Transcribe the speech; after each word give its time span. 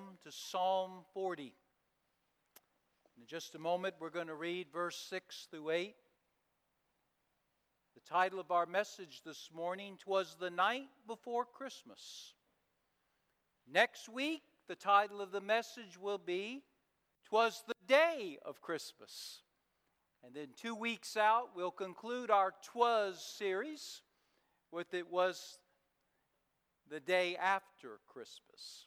hymn 0.00 0.18
to 0.24 0.32
Psalm 0.32 1.04
40. 1.14 1.54
In 3.18 3.26
just 3.26 3.54
a 3.54 3.58
moment, 3.58 3.94
we're 3.98 4.10
going 4.10 4.28
to 4.28 4.34
read 4.34 4.68
verse 4.72 4.96
6 5.10 5.48
through 5.50 5.70
8. 5.70 5.94
The 7.94 8.00
title 8.08 8.40
of 8.40 8.50
our 8.50 8.66
message 8.66 9.22
this 9.24 9.50
morning, 9.54 9.96
Twas 9.98 10.36
the 10.40 10.50
Night 10.50 10.88
Before 11.06 11.44
Christmas. 11.44 12.34
Next 13.70 14.08
week, 14.08 14.42
the 14.68 14.74
title 14.74 15.20
of 15.20 15.32
the 15.32 15.40
message 15.40 15.98
will 16.00 16.18
be, 16.18 16.62
Twas 17.24 17.62
the 17.66 17.74
Day 17.86 18.38
of 18.44 18.60
Christmas. 18.60 19.40
And 20.24 20.34
then 20.34 20.48
two 20.56 20.74
weeks 20.74 21.16
out, 21.16 21.50
we'll 21.54 21.70
conclude 21.70 22.30
our 22.30 22.54
Twas 22.62 23.20
series 23.20 24.02
with 24.70 24.94
It 24.94 25.10
Was 25.10 25.58
the 26.88 27.00
Day 27.00 27.36
After 27.36 27.98
Christmas. 28.06 28.86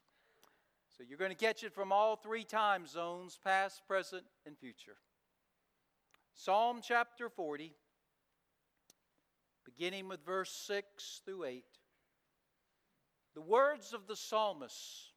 You're 1.07 1.17
going 1.17 1.31
to 1.31 1.35
catch 1.35 1.63
it 1.63 1.73
from 1.73 1.91
all 1.91 2.15
three 2.15 2.43
time 2.43 2.87
zones 2.87 3.39
past, 3.43 3.81
present, 3.87 4.23
and 4.45 4.57
future. 4.57 4.97
Psalm 6.35 6.79
chapter 6.81 7.29
40, 7.29 7.73
beginning 9.65 10.07
with 10.07 10.25
verse 10.25 10.51
6 10.67 11.21
through 11.25 11.45
8. 11.45 11.63
The 13.35 13.41
words 13.41 13.93
of 13.93 14.07
the 14.07 14.15
psalmist 14.15 15.13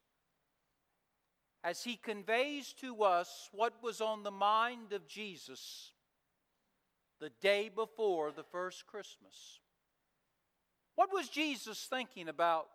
as 1.63 1.83
he 1.83 1.95
conveys 1.95 2.73
to 2.73 3.03
us 3.03 3.49
what 3.51 3.81
was 3.81 3.99
on 3.99 4.23
the 4.23 4.31
mind 4.31 4.93
of 4.93 5.07
Jesus 5.07 5.91
the 7.19 7.31
day 7.41 7.69
before 7.73 8.31
the 8.31 8.43
first 8.43 8.85
Christmas. 8.87 9.59
What 10.95 11.09
was 11.11 11.29
Jesus 11.29 11.87
thinking 11.89 12.29
about 12.29 12.67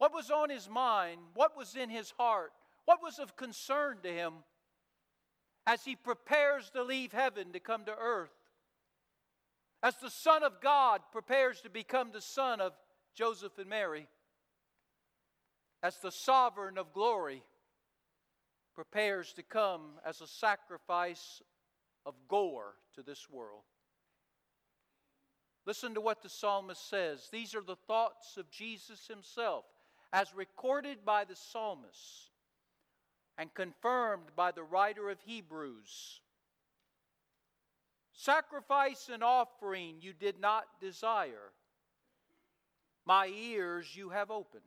what 0.00 0.14
was 0.14 0.30
on 0.30 0.48
his 0.48 0.66
mind? 0.66 1.20
What 1.34 1.54
was 1.58 1.76
in 1.76 1.90
his 1.90 2.10
heart? 2.18 2.52
What 2.86 3.02
was 3.02 3.18
of 3.18 3.36
concern 3.36 3.98
to 4.02 4.10
him 4.10 4.32
as 5.66 5.84
he 5.84 5.94
prepares 5.94 6.70
to 6.70 6.82
leave 6.82 7.12
heaven 7.12 7.52
to 7.52 7.60
come 7.60 7.84
to 7.84 7.94
earth? 7.94 8.32
As 9.82 9.96
the 9.96 10.08
Son 10.08 10.42
of 10.42 10.62
God 10.62 11.02
prepares 11.12 11.60
to 11.60 11.68
become 11.68 12.12
the 12.12 12.22
Son 12.22 12.62
of 12.62 12.72
Joseph 13.14 13.58
and 13.58 13.68
Mary? 13.68 14.06
As 15.82 15.98
the 15.98 16.10
sovereign 16.10 16.78
of 16.78 16.94
glory 16.94 17.42
prepares 18.74 19.34
to 19.34 19.42
come 19.42 19.82
as 20.06 20.22
a 20.22 20.26
sacrifice 20.26 21.42
of 22.06 22.14
gore 22.26 22.76
to 22.94 23.02
this 23.02 23.28
world? 23.28 23.64
Listen 25.66 25.92
to 25.92 26.00
what 26.00 26.22
the 26.22 26.30
psalmist 26.30 26.88
says. 26.88 27.28
These 27.30 27.54
are 27.54 27.60
the 27.60 27.76
thoughts 27.76 28.38
of 28.38 28.50
Jesus 28.50 29.06
himself 29.06 29.66
as 30.12 30.34
recorded 30.34 31.04
by 31.04 31.24
the 31.24 31.36
psalmist 31.36 32.30
and 33.38 33.52
confirmed 33.54 34.26
by 34.36 34.50
the 34.50 34.62
writer 34.62 35.08
of 35.08 35.18
Hebrews. 35.24 36.20
Sacrifice 38.12 39.08
and 39.12 39.22
offering 39.22 39.96
you 40.00 40.12
did 40.12 40.40
not 40.40 40.64
desire, 40.80 41.52
my 43.06 43.28
ears 43.28 43.96
you 43.96 44.10
have 44.10 44.30
opened. 44.30 44.62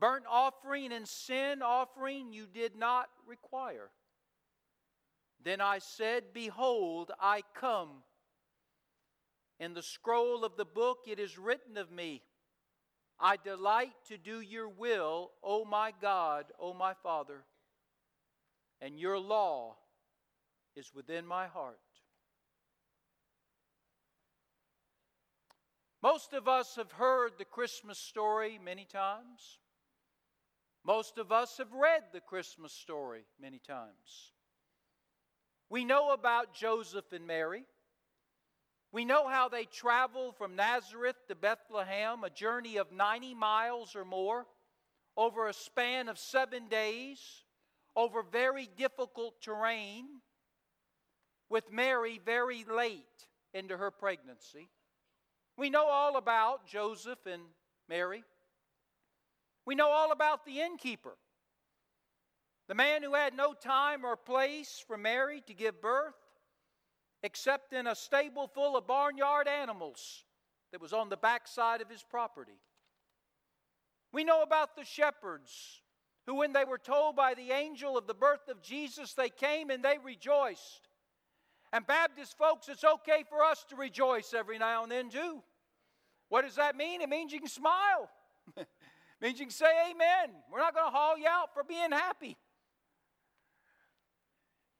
Burnt 0.00 0.24
offering 0.30 0.92
and 0.92 1.06
sin 1.06 1.60
offering 1.60 2.32
you 2.32 2.46
did 2.46 2.76
not 2.76 3.08
require. 3.26 3.90
Then 5.44 5.60
I 5.60 5.78
said, 5.78 6.32
Behold, 6.32 7.10
I 7.20 7.42
come. 7.54 7.90
In 9.60 9.74
the 9.74 9.82
scroll 9.82 10.44
of 10.44 10.56
the 10.56 10.64
book 10.64 10.98
it 11.06 11.18
is 11.18 11.36
written 11.36 11.76
of 11.76 11.90
me 11.90 12.22
I 13.20 13.36
delight 13.36 13.94
to 14.08 14.16
do 14.16 14.40
your 14.40 14.68
will, 14.68 15.32
O 15.42 15.64
my 15.64 15.92
God, 16.00 16.46
O 16.60 16.72
my 16.72 16.94
Father, 17.02 17.44
and 18.80 18.98
your 18.98 19.18
law 19.18 19.76
is 20.76 20.94
within 20.94 21.26
my 21.26 21.48
heart. 21.48 21.78
Most 26.00 26.32
of 26.32 26.46
us 26.46 26.76
have 26.76 26.92
heard 26.92 27.32
the 27.38 27.44
Christmas 27.44 27.98
story 27.98 28.60
many 28.64 28.84
times. 28.84 29.58
Most 30.84 31.18
of 31.18 31.32
us 31.32 31.58
have 31.58 31.72
read 31.72 32.04
the 32.12 32.20
Christmas 32.20 32.72
story 32.72 33.24
many 33.40 33.58
times. 33.58 34.32
We 35.68 35.84
know 35.84 36.12
about 36.12 36.54
Joseph 36.54 37.12
and 37.12 37.26
Mary. 37.26 37.64
We 38.90 39.04
know 39.04 39.28
how 39.28 39.48
they 39.48 39.64
traveled 39.64 40.36
from 40.36 40.56
Nazareth 40.56 41.16
to 41.28 41.34
Bethlehem, 41.34 42.24
a 42.24 42.30
journey 42.30 42.78
of 42.78 42.90
90 42.90 43.34
miles 43.34 43.94
or 43.94 44.04
more, 44.04 44.46
over 45.16 45.48
a 45.48 45.52
span 45.52 46.08
of 46.08 46.18
seven 46.18 46.68
days, 46.68 47.20
over 47.94 48.22
very 48.22 48.68
difficult 48.76 49.42
terrain, 49.42 50.06
with 51.50 51.70
Mary 51.70 52.20
very 52.24 52.64
late 52.64 53.04
into 53.52 53.76
her 53.76 53.90
pregnancy. 53.90 54.68
We 55.56 55.70
know 55.70 55.86
all 55.86 56.16
about 56.16 56.66
Joseph 56.66 57.26
and 57.26 57.42
Mary. 57.88 58.22
We 59.66 59.74
know 59.74 59.90
all 59.90 60.12
about 60.12 60.46
the 60.46 60.60
innkeeper, 60.60 61.16
the 62.68 62.74
man 62.74 63.02
who 63.02 63.14
had 63.14 63.34
no 63.34 63.52
time 63.52 64.04
or 64.04 64.16
place 64.16 64.82
for 64.86 64.96
Mary 64.96 65.42
to 65.46 65.52
give 65.52 65.82
birth 65.82 66.14
except 67.22 67.72
in 67.72 67.86
a 67.86 67.94
stable 67.94 68.46
full 68.46 68.76
of 68.76 68.86
barnyard 68.86 69.48
animals 69.48 70.24
that 70.72 70.80
was 70.80 70.92
on 70.92 71.08
the 71.08 71.16
backside 71.16 71.80
of 71.80 71.90
his 71.90 72.02
property. 72.02 72.60
We 74.12 74.24
know 74.24 74.42
about 74.42 74.76
the 74.76 74.84
shepherds 74.84 75.82
who, 76.26 76.36
when 76.36 76.52
they 76.52 76.64
were 76.64 76.78
told 76.78 77.16
by 77.16 77.34
the 77.34 77.50
angel 77.50 77.96
of 77.96 78.06
the 78.06 78.14
birth 78.14 78.48
of 78.48 78.62
Jesus, 78.62 79.14
they 79.14 79.30
came 79.30 79.70
and 79.70 79.82
they 79.82 79.98
rejoiced. 80.02 80.88
And 81.72 81.86
Baptist 81.86 82.36
folks, 82.38 82.68
it's 82.68 82.84
okay 82.84 83.24
for 83.28 83.42
us 83.42 83.64
to 83.70 83.76
rejoice 83.76 84.32
every 84.34 84.58
now 84.58 84.82
and 84.82 84.92
then 84.92 85.10
too. 85.10 85.42
What 86.28 86.42
does 86.42 86.56
that 86.56 86.76
mean? 86.76 87.00
It 87.00 87.08
means 87.08 87.32
you 87.32 87.40
can 87.40 87.48
smile. 87.48 88.10
it 88.56 88.66
means 89.20 89.38
you 89.38 89.46
can 89.46 89.52
say 89.52 89.90
amen. 89.90 90.34
We're 90.50 90.60
not 90.60 90.74
going 90.74 90.86
to 90.86 90.96
haul 90.96 91.18
you 91.18 91.26
out 91.28 91.52
for 91.52 91.64
being 91.64 91.90
happy. 91.90 92.36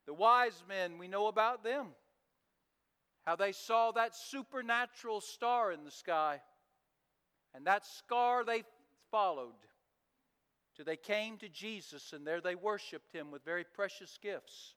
The 0.07 0.15
wise 0.15 0.63
men, 0.67 0.99
we 0.99 1.09
know 1.09 1.27
about 1.27 1.63
them 1.63 1.89
how 3.29 3.37
they 3.37 3.53
saw 3.53 3.93
that 3.93 4.17
supernatural 4.17 5.21
star 5.21 5.71
in 5.71 5.85
the 5.85 5.91
sky. 5.91 6.41
And 7.55 7.67
that 7.67 7.85
star 7.85 8.43
they 8.43 8.63
followed 9.11 9.53
till 10.75 10.87
they 10.87 10.97
came 10.97 11.37
to 11.37 11.49
Jesus, 11.51 12.15
and 12.15 12.27
there 12.27 12.41
they 12.41 12.55
worshiped 12.55 13.13
him 13.13 13.31
with 13.31 13.45
very 13.45 13.65
precious 13.65 14.19
gifts. 14.23 14.77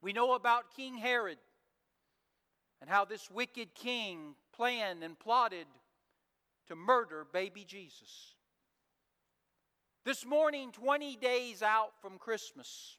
We 0.00 0.12
know 0.12 0.34
about 0.34 0.74
King 0.74 0.96
Herod 0.96 1.38
and 2.80 2.90
how 2.90 3.04
this 3.04 3.30
wicked 3.30 3.72
king 3.76 4.34
planned 4.52 5.04
and 5.04 5.16
plotted 5.16 5.68
to 6.66 6.74
murder 6.74 7.24
baby 7.32 7.64
Jesus. 7.64 8.34
This 10.04 10.26
morning, 10.26 10.72
20 10.72 11.14
days 11.18 11.62
out 11.62 11.92
from 12.00 12.18
Christmas, 12.18 12.96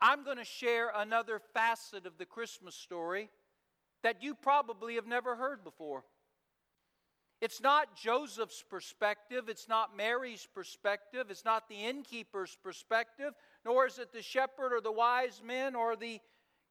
I'm 0.00 0.24
going 0.24 0.38
to 0.38 0.44
share 0.44 0.90
another 0.94 1.40
facet 1.52 2.06
of 2.06 2.16
the 2.18 2.24
Christmas 2.24 2.74
story 2.74 3.30
that 4.02 4.22
you 4.22 4.34
probably 4.34 4.94
have 4.94 5.06
never 5.06 5.36
heard 5.36 5.62
before. 5.62 6.04
It's 7.40 7.60
not 7.60 7.96
Joseph's 7.96 8.62
perspective, 8.68 9.48
it's 9.48 9.68
not 9.68 9.96
Mary's 9.96 10.46
perspective, 10.54 11.28
it's 11.30 11.44
not 11.44 11.68
the 11.68 11.86
innkeeper's 11.86 12.56
perspective, 12.62 13.32
nor 13.64 13.86
is 13.86 13.98
it 13.98 14.12
the 14.12 14.20
shepherd 14.20 14.74
or 14.74 14.80
the 14.82 14.92
wise 14.92 15.40
men 15.44 15.74
or 15.74 15.96
the 15.96 16.20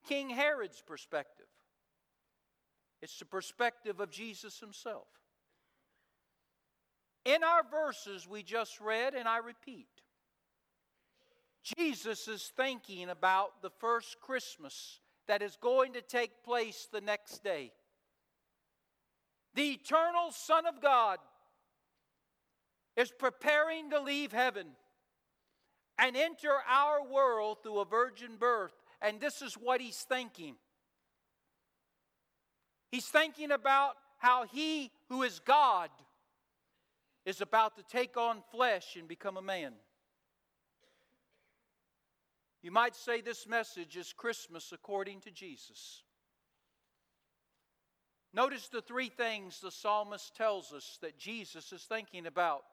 King 0.07 0.29
Herod's 0.29 0.81
perspective. 0.85 1.47
It's 3.01 3.17
the 3.17 3.25
perspective 3.25 3.99
of 3.99 4.11
Jesus 4.11 4.59
himself. 4.59 5.07
In 7.25 7.43
our 7.43 7.63
verses 7.69 8.27
we 8.27 8.43
just 8.43 8.79
read, 8.79 9.15
and 9.15 9.27
I 9.27 9.37
repeat, 9.37 9.87
Jesus 11.63 12.27
is 12.27 12.51
thinking 12.55 13.09
about 13.09 13.61
the 13.61 13.69
first 13.69 14.19
Christmas 14.21 14.99
that 15.27 15.41
is 15.41 15.57
going 15.57 15.93
to 15.93 16.01
take 16.01 16.43
place 16.43 16.87
the 16.91 17.01
next 17.01 17.43
day. 17.43 17.71
The 19.55 19.71
eternal 19.71 20.31
Son 20.31 20.65
of 20.65 20.81
God 20.81 21.19
is 22.95 23.11
preparing 23.11 23.89
to 23.91 23.99
leave 23.99 24.31
heaven 24.31 24.67
and 25.97 26.15
enter 26.15 26.53
our 26.67 27.05
world 27.05 27.57
through 27.61 27.79
a 27.79 27.85
virgin 27.85 28.37
birth. 28.39 28.73
And 29.01 29.19
this 29.19 29.41
is 29.41 29.53
what 29.53 29.81
he's 29.81 29.97
thinking. 29.97 30.55
He's 32.91 33.05
thinking 33.05 33.51
about 33.51 33.93
how 34.17 34.45
he 34.45 34.91
who 35.09 35.23
is 35.23 35.39
God 35.39 35.89
is 37.25 37.41
about 37.41 37.75
to 37.77 37.83
take 37.83 38.17
on 38.17 38.41
flesh 38.51 38.95
and 38.97 39.07
become 39.07 39.37
a 39.37 39.41
man. 39.41 39.73
You 42.61 42.71
might 42.71 42.95
say 42.95 43.21
this 43.21 43.47
message 43.47 43.95
is 43.95 44.13
Christmas 44.13 44.71
according 44.73 45.21
to 45.21 45.31
Jesus. 45.31 46.03
Notice 48.33 48.67
the 48.67 48.81
three 48.81 49.09
things 49.09 49.59
the 49.59 49.71
psalmist 49.71 50.35
tells 50.35 50.73
us 50.73 50.99
that 51.01 51.17
Jesus 51.17 51.71
is 51.71 51.83
thinking 51.83 52.27
about 52.27 52.63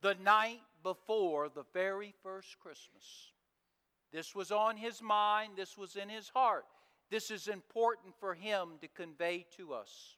the 0.00 0.14
night 0.22 0.60
before 0.82 1.48
the 1.48 1.64
very 1.74 2.14
first 2.22 2.58
Christmas. 2.58 3.32
This 4.12 4.34
was 4.34 4.50
on 4.50 4.76
his 4.76 5.02
mind, 5.02 5.52
this 5.56 5.76
was 5.76 5.96
in 5.96 6.08
his 6.08 6.28
heart. 6.28 6.64
This 7.10 7.30
is 7.30 7.48
important 7.48 8.14
for 8.18 8.34
him 8.34 8.70
to 8.80 8.88
convey 8.88 9.44
to 9.56 9.74
us. 9.74 10.16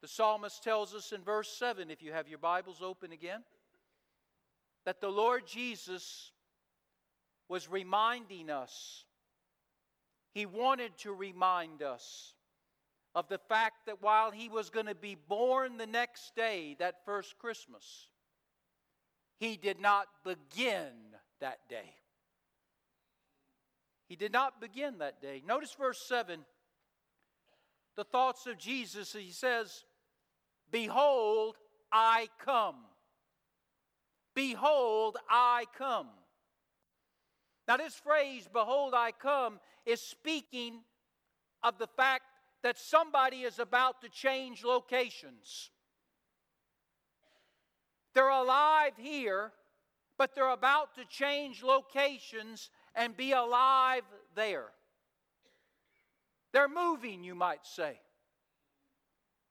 The 0.00 0.08
psalmist 0.08 0.62
tells 0.62 0.94
us 0.94 1.12
in 1.12 1.22
verse 1.22 1.48
7, 1.48 1.90
if 1.90 2.02
you 2.02 2.12
have 2.12 2.28
your 2.28 2.38
Bibles 2.38 2.82
open 2.82 3.10
again, 3.10 3.42
that 4.84 5.00
the 5.00 5.08
Lord 5.08 5.44
Jesus 5.46 6.30
was 7.48 7.68
reminding 7.68 8.50
us, 8.50 9.04
he 10.32 10.46
wanted 10.46 10.96
to 10.98 11.12
remind 11.12 11.82
us 11.82 12.34
of 13.14 13.28
the 13.28 13.38
fact 13.38 13.86
that 13.86 14.02
while 14.02 14.30
he 14.30 14.48
was 14.48 14.70
going 14.70 14.86
to 14.86 14.94
be 14.94 15.16
born 15.28 15.76
the 15.76 15.86
next 15.86 16.36
day, 16.36 16.76
that 16.78 17.04
first 17.04 17.38
Christmas, 17.38 18.08
he 19.40 19.56
did 19.56 19.80
not 19.80 20.06
begin 20.24 20.92
that 21.40 21.58
day. 21.68 21.94
He 24.08 24.16
did 24.16 24.32
not 24.32 24.60
begin 24.60 24.98
that 24.98 25.20
day. 25.20 25.42
Notice 25.46 25.74
verse 25.78 26.00
7 26.06 26.40
the 27.98 28.04
thoughts 28.04 28.46
of 28.46 28.56
Jesus. 28.58 29.12
He 29.12 29.32
says, 29.32 29.84
Behold, 30.70 31.56
I 31.90 32.28
come. 32.44 32.76
Behold, 34.34 35.16
I 35.28 35.64
come. 35.76 36.06
Now, 37.68 37.76
this 37.76 37.94
phrase, 37.94 38.48
Behold, 38.50 38.94
I 38.94 39.12
come, 39.12 39.60
is 39.84 40.00
speaking 40.00 40.80
of 41.62 41.76
the 41.76 41.86
fact 41.86 42.24
that 42.62 42.78
somebody 42.78 43.42
is 43.42 43.58
about 43.58 44.00
to 44.00 44.08
change 44.08 44.64
locations. 44.64 45.70
They're 48.14 48.30
alive 48.30 48.94
here, 48.96 49.52
but 50.16 50.34
they're 50.34 50.48
about 50.48 50.94
to 50.94 51.04
change 51.04 51.62
locations 51.62 52.70
and 52.94 53.14
be 53.14 53.32
alive 53.32 54.02
there. 54.34 54.70
They're 56.54 56.68
moving, 56.68 57.22
you 57.22 57.34
might 57.34 57.66
say. 57.66 58.00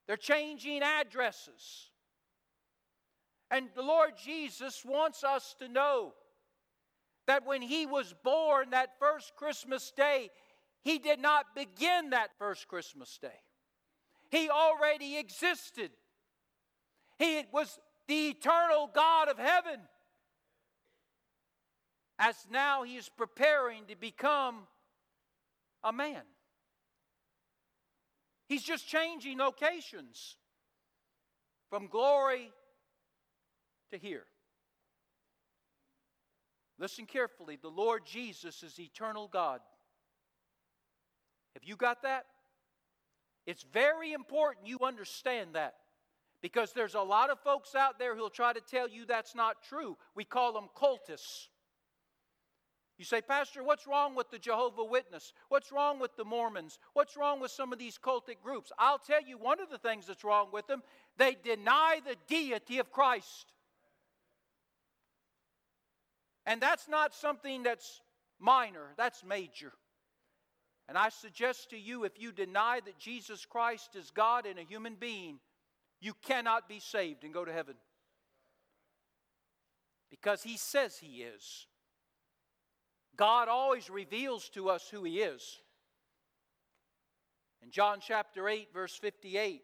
They're 0.07 0.17
changing 0.17 0.81
addresses. 0.81 1.91
And 3.51 3.69
the 3.75 3.83
Lord 3.83 4.13
Jesus 4.21 4.83
wants 4.83 5.23
us 5.23 5.55
to 5.59 5.67
know 5.67 6.13
that 7.27 7.45
when 7.45 7.61
He 7.61 7.85
was 7.85 8.13
born 8.23 8.71
that 8.71 8.99
first 8.99 9.35
Christmas 9.35 9.91
day, 9.95 10.29
He 10.83 10.99
did 10.99 11.19
not 11.19 11.55
begin 11.55 12.11
that 12.11 12.31
first 12.39 12.67
Christmas 12.67 13.17
day. 13.21 13.39
He 14.29 14.49
already 14.49 15.17
existed. 15.17 15.91
He 17.19 17.43
was 17.51 17.79
the 18.07 18.29
eternal 18.29 18.89
God 18.93 19.29
of 19.29 19.37
heaven 19.37 19.79
as 22.19 22.35
now 22.51 22.83
he 22.83 22.95
is 22.95 23.09
preparing 23.09 23.85
to 23.87 23.95
become 23.95 24.67
a 25.83 25.93
man. 25.93 26.23
He's 28.47 28.63
just 28.63 28.87
changing 28.87 29.37
locations 29.37 30.37
from 31.69 31.87
glory 31.87 32.51
to 33.91 33.97
here. 33.97 34.25
Listen 36.79 37.05
carefully. 37.05 37.57
The 37.61 37.69
Lord 37.69 38.05
Jesus 38.05 38.63
is 38.63 38.79
eternal 38.79 39.27
God. 39.27 39.61
Have 41.53 41.63
you 41.63 41.75
got 41.75 42.03
that? 42.03 42.25
It's 43.45 43.63
very 43.73 44.13
important 44.13 44.67
you 44.67 44.79
understand 44.81 45.55
that 45.55 45.75
because 46.41 46.73
there's 46.73 46.95
a 46.95 47.01
lot 47.01 47.29
of 47.29 47.39
folks 47.39 47.73
out 47.73 47.97
there 47.97 48.15
who'll 48.15 48.29
try 48.29 48.53
to 48.53 48.61
tell 48.61 48.87
you 48.87 49.05
that's 49.05 49.33
not 49.33 49.63
true. 49.67 49.97
We 50.15 50.23
call 50.23 50.53
them 50.53 50.67
cultists. 50.75 51.47
You 52.97 53.05
say, 53.05 53.21
Pastor, 53.21 53.63
what's 53.63 53.85
wrong 53.85 54.15
with 54.15 54.31
the 54.31 54.39
Jehovah 54.39 54.83
Witness? 54.83 55.31
What's 55.49 55.71
wrong 55.71 55.99
with 55.99 56.15
the 56.17 56.25
Mormons? 56.25 56.79
What's 56.93 57.15
wrong 57.15 57.39
with 57.39 57.51
some 57.51 57.71
of 57.71 57.77
these 57.77 57.97
cultic 57.97 58.41
groups? 58.43 58.71
I'll 58.79 58.97
tell 58.97 59.21
you 59.21 59.37
one 59.37 59.59
of 59.59 59.69
the 59.69 59.77
things 59.77 60.07
that's 60.07 60.23
wrong 60.23 60.47
with 60.51 60.65
them. 60.67 60.81
They 61.17 61.37
deny 61.43 61.99
the 62.03 62.15
deity 62.27 62.79
of 62.79 62.91
Christ. 62.91 63.53
And 66.47 66.59
that's 66.59 66.87
not 66.87 67.13
something 67.13 67.61
that's 67.61 68.01
minor, 68.39 68.93
that's 68.97 69.23
major. 69.23 69.73
And 70.89 70.97
I 70.97 71.09
suggest 71.09 71.69
to 71.71 71.77
you 71.77 72.05
if 72.05 72.19
you 72.19 72.31
deny 72.31 72.79
that 72.85 72.97
Jesus 72.97 73.45
Christ 73.45 73.95
is 73.95 74.09
God 74.09 74.45
and 74.47 74.57
a 74.57 74.63
human 74.63 74.95
being, 74.95 75.39
you 75.99 76.13
cannot 76.25 76.69
be 76.69 76.79
saved 76.79 77.23
and 77.23 77.33
go 77.33 77.45
to 77.45 77.51
heaven. 77.51 77.75
Because 80.09 80.41
he 80.41 80.57
says 80.57 80.97
he 80.97 81.23
is. 81.23 81.67
God 83.17 83.49
always 83.49 83.89
reveals 83.89 84.47
to 84.49 84.69
us 84.69 84.87
who 84.89 85.03
He 85.03 85.19
is. 85.19 85.59
In 87.63 87.71
John 87.71 87.97
chapter 87.99 88.47
8, 88.47 88.69
verse 88.71 88.95
58, 88.95 89.63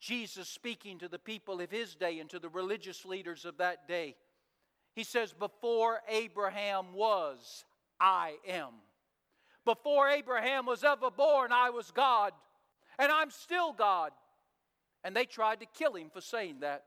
Jesus 0.00 0.48
speaking 0.48 1.00
to 1.00 1.08
the 1.08 1.18
people 1.18 1.60
of 1.60 1.70
his 1.70 1.96
day 1.96 2.20
and 2.20 2.30
to 2.30 2.38
the 2.38 2.48
religious 2.48 3.04
leaders 3.04 3.44
of 3.44 3.58
that 3.58 3.88
day, 3.88 4.14
he 4.94 5.04
says, 5.04 5.32
Before 5.32 6.00
Abraham 6.08 6.92
was, 6.94 7.64
I 8.00 8.36
am. 8.46 8.70
Before 9.64 10.08
Abraham 10.08 10.66
was 10.66 10.84
ever 10.84 11.10
born, 11.10 11.52
I 11.52 11.70
was 11.70 11.90
God, 11.90 12.32
and 12.98 13.10
I'm 13.10 13.30
still 13.30 13.72
God. 13.72 14.10
And 15.04 15.16
they 15.16 15.24
tried 15.24 15.60
to 15.60 15.66
kill 15.66 15.94
him 15.94 16.10
for 16.12 16.20
saying 16.20 16.60
that. 16.60 16.84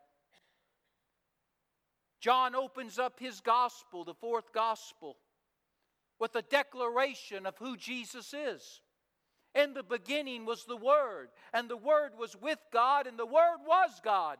John 2.19 2.55
opens 2.55 2.97
up 2.97 3.19
his 3.19 3.39
gospel, 3.41 4.03
the 4.03 4.13
fourth 4.13 4.51
gospel, 4.53 5.17
with 6.19 6.35
a 6.35 6.41
declaration 6.41 7.45
of 7.45 7.57
who 7.57 7.77
Jesus 7.77 8.33
is. 8.33 8.81
In 9.53 9.73
the 9.73 9.83
beginning 9.83 10.45
was 10.45 10.65
the 10.65 10.75
Word, 10.75 11.29
and 11.53 11.69
the 11.69 11.77
Word 11.77 12.11
was 12.17 12.35
with 12.35 12.59
God, 12.73 13.07
and 13.07 13.17
the 13.17 13.25
Word 13.25 13.59
was 13.65 14.01
God. 14.03 14.37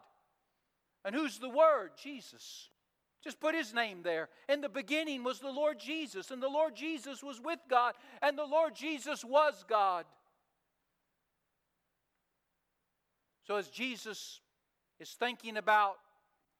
And 1.06 1.16
who's 1.16 1.38
the 1.38 1.50
Word? 1.50 1.92
Jesus. 2.02 2.70
Just 3.26 3.40
put 3.40 3.56
his 3.56 3.74
name 3.74 4.02
there. 4.04 4.30
In 4.48 4.62
the 4.62 4.70
beginning 4.70 5.24
was 5.24 5.40
the 5.40 5.50
Lord 5.50 5.80
Jesus, 5.80 6.30
and 6.30 6.44
the 6.44 6.48
Lord 6.48 6.76
Jesus 6.76 7.24
was 7.24 7.42
with 7.42 7.58
God, 7.68 7.96
and 8.22 8.38
the 8.38 8.46
Lord 8.46 8.76
Jesus 8.76 9.26
was 9.26 9.66
God. 9.68 10.06
So, 13.48 13.56
as 13.56 13.68
Jesus 13.70 14.42
is 15.00 15.10
thinking 15.10 15.58
about 15.58 15.96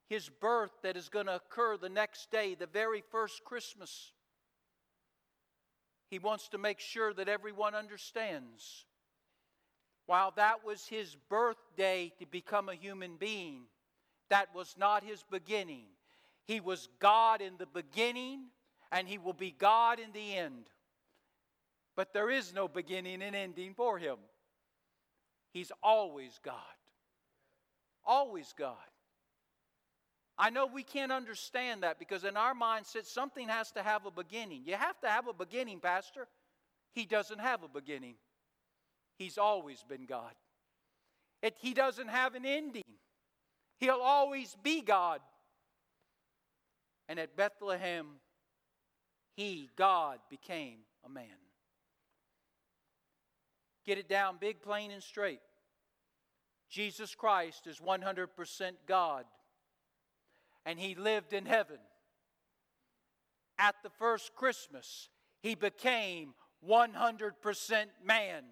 his 0.08 0.28
birth 0.28 0.72
that 0.82 0.96
is 0.96 1.08
going 1.08 1.26
to 1.26 1.36
occur 1.36 1.76
the 1.76 1.88
next 1.88 2.32
day, 2.32 2.56
the 2.56 2.66
very 2.66 3.02
first 3.12 3.44
Christmas, 3.44 4.10
he 6.10 6.18
wants 6.18 6.48
to 6.48 6.58
make 6.58 6.80
sure 6.80 7.14
that 7.14 7.28
everyone 7.28 7.76
understands. 7.76 8.86
While 10.06 10.32
that 10.34 10.64
was 10.64 10.86
his 10.86 11.16
birthday 11.28 12.12
to 12.18 12.26
become 12.26 12.68
a 12.68 12.74
human 12.74 13.16
being, 13.18 13.66
that 14.30 14.52
was 14.52 14.74
not 14.76 15.04
his 15.04 15.24
beginning. 15.30 15.86
He 16.46 16.60
was 16.60 16.88
God 17.00 17.40
in 17.40 17.54
the 17.58 17.66
beginning, 17.66 18.46
and 18.92 19.08
he 19.08 19.18
will 19.18 19.32
be 19.32 19.50
God 19.50 19.98
in 19.98 20.12
the 20.12 20.36
end. 20.36 20.70
But 21.96 22.12
there 22.12 22.30
is 22.30 22.54
no 22.54 22.68
beginning 22.68 23.22
and 23.22 23.34
ending 23.34 23.74
for 23.74 23.98
him. 23.98 24.16
He's 25.52 25.72
always 25.82 26.38
God. 26.42 26.54
Always 28.04 28.54
God. 28.56 28.76
I 30.38 30.50
know 30.50 30.66
we 30.66 30.82
can't 30.82 31.10
understand 31.10 31.82
that 31.82 31.98
because 31.98 32.24
in 32.24 32.36
our 32.36 32.54
mindset, 32.54 33.06
something 33.06 33.48
has 33.48 33.72
to 33.72 33.82
have 33.82 34.04
a 34.04 34.10
beginning. 34.10 34.62
You 34.66 34.74
have 34.74 35.00
to 35.00 35.08
have 35.08 35.26
a 35.28 35.32
beginning, 35.32 35.80
Pastor. 35.80 36.28
He 36.92 37.06
doesn't 37.06 37.40
have 37.40 37.62
a 37.62 37.68
beginning, 37.68 38.14
He's 39.18 39.38
always 39.38 39.82
been 39.88 40.04
God. 40.04 40.32
It, 41.42 41.54
he 41.60 41.74
doesn't 41.74 42.08
have 42.08 42.34
an 42.34 42.44
ending, 42.44 42.84
He'll 43.78 44.00
always 44.02 44.56
be 44.62 44.82
God. 44.82 45.20
And 47.08 47.18
at 47.18 47.36
Bethlehem, 47.36 48.06
He, 49.36 49.70
God, 49.76 50.18
became 50.30 50.78
a 51.04 51.08
man. 51.08 51.26
Get 53.84 53.98
it 53.98 54.08
down 54.08 54.38
big, 54.40 54.60
plain, 54.62 54.90
and 54.90 55.02
straight. 55.02 55.40
Jesus 56.68 57.14
Christ 57.14 57.66
is 57.66 57.78
100% 57.78 58.72
God 58.86 59.24
and 60.66 60.80
he 60.80 60.96
lived 60.96 61.32
in 61.32 61.46
heaven. 61.46 61.78
At 63.58 63.76
the 63.82 63.88
first 63.88 64.34
Christmas, 64.34 65.08
he 65.40 65.54
became 65.54 66.34
100% 66.68 67.86
man 68.04 68.42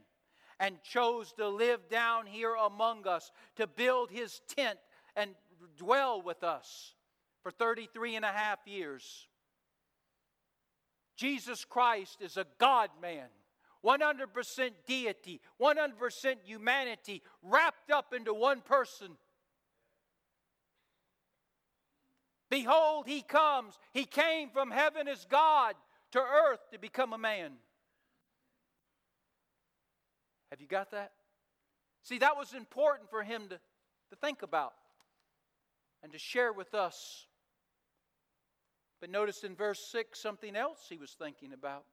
and 0.60 0.80
chose 0.82 1.32
to 1.32 1.48
live 1.48 1.88
down 1.90 2.26
here 2.26 2.54
among 2.54 3.06
us, 3.06 3.32
to 3.56 3.66
build 3.66 4.10
his 4.10 4.40
tent 4.48 4.78
and 5.16 5.32
dwell 5.76 6.22
with 6.22 6.44
us 6.44 6.94
for 7.44 7.52
33 7.52 8.16
and 8.16 8.24
a 8.24 8.32
half 8.32 8.58
years. 8.66 9.28
Jesus 11.16 11.64
Christ 11.64 12.16
is 12.20 12.36
a 12.36 12.46
God 12.58 12.90
man, 13.00 13.28
100% 13.84 14.70
deity, 14.86 15.40
100% 15.60 16.34
humanity, 16.44 17.22
wrapped 17.42 17.92
up 17.92 18.12
into 18.12 18.34
one 18.34 18.62
person. 18.62 19.12
Behold, 22.50 23.06
he 23.06 23.20
comes. 23.20 23.78
He 23.92 24.04
came 24.04 24.48
from 24.48 24.70
heaven 24.70 25.06
as 25.06 25.24
God 25.26 25.74
to 26.12 26.20
earth 26.20 26.60
to 26.72 26.78
become 26.78 27.12
a 27.12 27.18
man. 27.18 27.52
Have 30.50 30.60
you 30.60 30.66
got 30.66 30.90
that? 30.92 31.12
See, 32.02 32.18
that 32.18 32.36
was 32.36 32.54
important 32.54 33.10
for 33.10 33.22
him 33.22 33.48
to, 33.48 33.56
to 33.56 34.16
think 34.20 34.42
about 34.42 34.72
and 36.02 36.12
to 36.12 36.18
share 36.18 36.52
with 36.52 36.74
us. 36.74 37.26
But 39.00 39.10
notice 39.10 39.44
in 39.44 39.54
verse 39.54 39.84
6 39.90 40.18
something 40.18 40.56
else 40.56 40.86
he 40.88 40.96
was 40.96 41.12
thinking 41.12 41.52
about. 41.52 41.84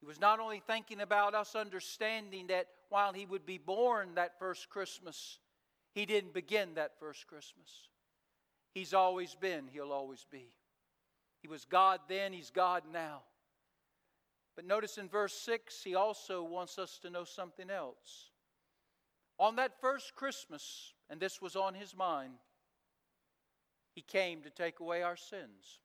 He 0.00 0.06
was 0.06 0.20
not 0.20 0.40
only 0.40 0.60
thinking 0.60 1.00
about 1.00 1.34
us 1.34 1.54
understanding 1.54 2.48
that 2.48 2.66
while 2.90 3.12
he 3.12 3.24
would 3.24 3.46
be 3.46 3.58
born 3.58 4.16
that 4.16 4.38
first 4.38 4.68
Christmas, 4.68 5.38
he 5.94 6.04
didn't 6.04 6.34
begin 6.34 6.74
that 6.74 6.98
first 6.98 7.26
Christmas. 7.26 7.88
He's 8.74 8.92
always 8.92 9.34
been, 9.34 9.68
he'll 9.72 9.92
always 9.92 10.26
be. 10.30 10.48
He 11.40 11.48
was 11.48 11.64
God 11.64 12.00
then, 12.08 12.32
he's 12.32 12.50
God 12.50 12.82
now. 12.92 13.22
But 14.56 14.66
notice 14.66 14.98
in 14.98 15.08
verse 15.08 15.32
6, 15.32 15.82
he 15.82 15.94
also 15.94 16.42
wants 16.42 16.78
us 16.78 16.98
to 16.98 17.10
know 17.10 17.24
something 17.24 17.70
else. 17.70 18.30
On 19.38 19.56
that 19.56 19.80
first 19.80 20.14
Christmas, 20.14 20.92
and 21.10 21.20
this 21.20 21.40
was 21.40 21.56
on 21.56 21.74
his 21.74 21.96
mind, 21.96 22.34
he 23.94 24.02
came 24.02 24.42
to 24.42 24.50
take 24.50 24.80
away 24.80 25.02
our 25.02 25.16
sins. 25.16 25.78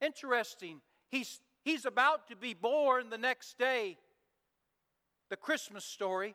Interesting. 0.00 0.80
He's, 1.10 1.40
he's 1.64 1.84
about 1.84 2.28
to 2.28 2.36
be 2.36 2.54
born 2.54 3.10
the 3.10 3.18
next 3.18 3.58
day, 3.58 3.98
the 5.28 5.36
Christmas 5.36 5.84
story, 5.84 6.34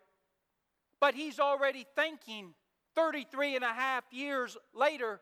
but 1.00 1.16
he's 1.16 1.40
already 1.40 1.86
thinking 1.96 2.54
33 2.96 3.56
and 3.56 3.64
a 3.64 3.74
half 3.74 4.04
years 4.12 4.58
later 4.74 5.22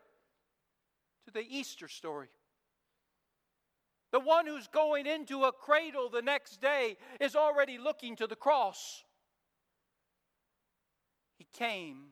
to 1.26 1.32
the 1.32 1.44
Easter 1.48 1.88
story. 1.88 2.28
The 4.10 4.20
one 4.20 4.46
who's 4.46 4.66
going 4.66 5.06
into 5.06 5.44
a 5.44 5.52
cradle 5.52 6.10
the 6.10 6.20
next 6.20 6.60
day 6.60 6.96
is 7.18 7.34
already 7.34 7.78
looking 7.78 8.16
to 8.16 8.26
the 8.26 8.36
cross. 8.36 9.04
He 11.38 11.46
came 11.52 12.08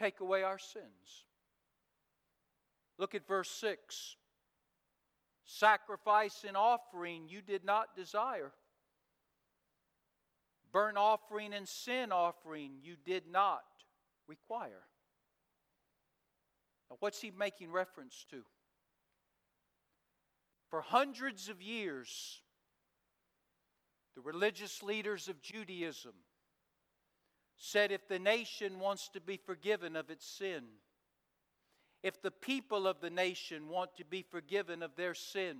take 0.00 0.20
away 0.20 0.42
our 0.42 0.58
sins. 0.58 1.24
Look 2.98 3.14
at 3.14 3.26
verse 3.26 3.50
6. 3.50 4.16
Sacrifice 5.44 6.44
and 6.46 6.56
offering 6.56 7.28
you 7.28 7.42
did 7.42 7.64
not 7.64 7.96
desire. 7.96 8.52
Burnt 10.72 10.96
offering 10.96 11.52
and 11.52 11.68
sin 11.68 12.12
offering 12.12 12.74
you 12.82 12.94
did 13.04 13.24
not 13.30 13.64
require. 14.28 14.84
Now, 16.88 16.96
what's 17.00 17.20
he 17.20 17.32
making 17.36 17.72
reference 17.72 18.24
to? 18.30 18.42
For 20.68 20.80
hundreds 20.80 21.48
of 21.48 21.60
years, 21.60 22.42
the 24.14 24.20
religious 24.20 24.82
leaders 24.82 25.28
of 25.28 25.42
Judaism 25.42 26.12
said 27.62 27.92
if 27.92 28.08
the 28.08 28.18
nation 28.18 28.80
wants 28.80 29.10
to 29.10 29.20
be 29.20 29.36
forgiven 29.36 29.94
of 29.94 30.08
its 30.08 30.26
sin, 30.26 30.64
if 32.02 32.20
the 32.22 32.30
people 32.30 32.86
of 32.86 33.02
the 33.02 33.10
nation 33.10 33.68
want 33.68 33.94
to 33.98 34.04
be 34.04 34.22
forgiven 34.22 34.82
of 34.82 34.96
their 34.96 35.12
sin, 35.12 35.56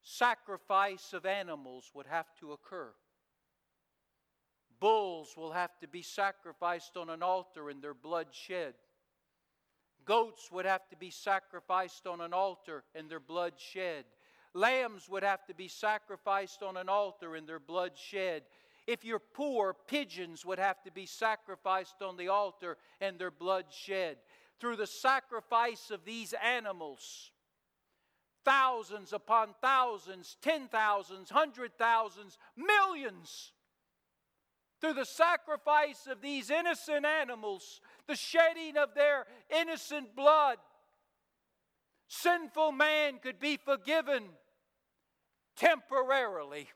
sacrifice 0.00 1.12
of 1.12 1.26
animals 1.26 1.90
would 1.94 2.06
have 2.06 2.34
to 2.40 2.52
occur. 2.52 2.90
Bulls 4.80 5.34
will 5.36 5.52
have 5.52 5.78
to 5.80 5.86
be 5.86 6.00
sacrificed 6.00 6.96
on 6.96 7.10
an 7.10 7.22
altar 7.22 7.68
and 7.68 7.82
their 7.82 7.92
blood 7.92 8.28
shed. 8.32 8.72
Goats 10.06 10.50
would 10.50 10.64
have 10.64 10.88
to 10.88 10.96
be 10.96 11.10
sacrificed 11.10 12.06
on 12.06 12.22
an 12.22 12.32
altar 12.32 12.82
and 12.94 13.10
their 13.10 13.20
blood 13.20 13.52
shed. 13.58 14.06
Lambs 14.54 15.06
would 15.10 15.22
have 15.22 15.44
to 15.44 15.54
be 15.54 15.68
sacrificed 15.68 16.62
on 16.62 16.78
an 16.78 16.88
altar 16.88 17.36
and 17.36 17.46
their 17.46 17.60
blood 17.60 17.92
shed. 17.94 18.44
If 18.88 19.04
you're 19.04 19.18
poor, 19.18 19.76
pigeons 19.86 20.46
would 20.46 20.58
have 20.58 20.82
to 20.84 20.90
be 20.90 21.04
sacrificed 21.04 22.00
on 22.00 22.16
the 22.16 22.28
altar 22.28 22.78
and 23.02 23.18
their 23.18 23.30
blood 23.30 23.66
shed. 23.70 24.16
Through 24.58 24.76
the 24.76 24.86
sacrifice 24.86 25.90
of 25.90 26.06
these 26.06 26.32
animals, 26.32 27.30
thousands 28.46 29.12
upon 29.12 29.50
thousands, 29.60 30.38
ten 30.40 30.68
thousands, 30.68 31.28
hundred 31.28 31.76
thousands, 31.76 32.38
millions 32.56 33.52
through 34.80 34.94
the 34.94 35.04
sacrifice 35.04 36.06
of 36.10 36.22
these 36.22 36.50
innocent 36.50 37.04
animals, 37.04 37.82
the 38.06 38.16
shedding 38.16 38.78
of 38.78 38.94
their 38.94 39.26
innocent 39.50 40.16
blood, 40.16 40.56
sinful 42.06 42.72
man 42.72 43.18
could 43.18 43.38
be 43.38 43.58
forgiven 43.58 44.22
temporarily. 45.56 46.68